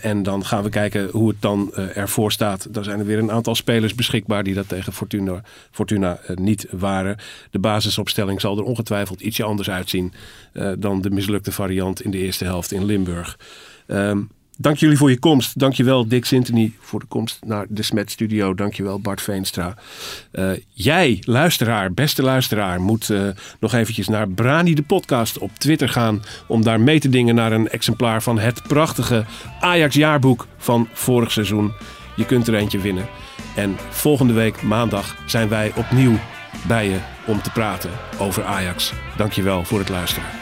[0.00, 2.74] En dan gaan we kijken hoe het dan ervoor staat.
[2.74, 7.16] Dan zijn er weer een aantal spelers beschikbaar die dat tegen Fortuna, Fortuna niet waren.
[7.50, 10.12] De basisopstelling zal er ongetwijfeld ietsje anders uitzien
[10.78, 13.38] dan de mislukte variant in de eerste helft in Limburg.
[13.86, 14.18] Ehm,
[14.58, 15.58] Dank jullie voor je komst.
[15.58, 18.54] Dank je wel Dick Sintony voor de komst naar de Smet Studio.
[18.54, 19.74] Dank je wel Bart Veenstra.
[20.30, 23.28] Eh, jij, luisteraar, beste luisteraar, moet eh,
[23.60, 26.22] nog eventjes naar Brani de podcast op Twitter gaan...
[26.46, 29.24] om daar mee te dingen naar een exemplaar van het prachtige
[29.60, 31.72] Ajax jaarboek van vorig seizoen.
[32.16, 33.06] Je kunt er eentje winnen.
[33.56, 36.18] En volgende week maandag zijn wij opnieuw
[36.66, 38.92] bij je om te praten over Ajax.
[39.16, 40.41] Dank je wel voor het luisteren.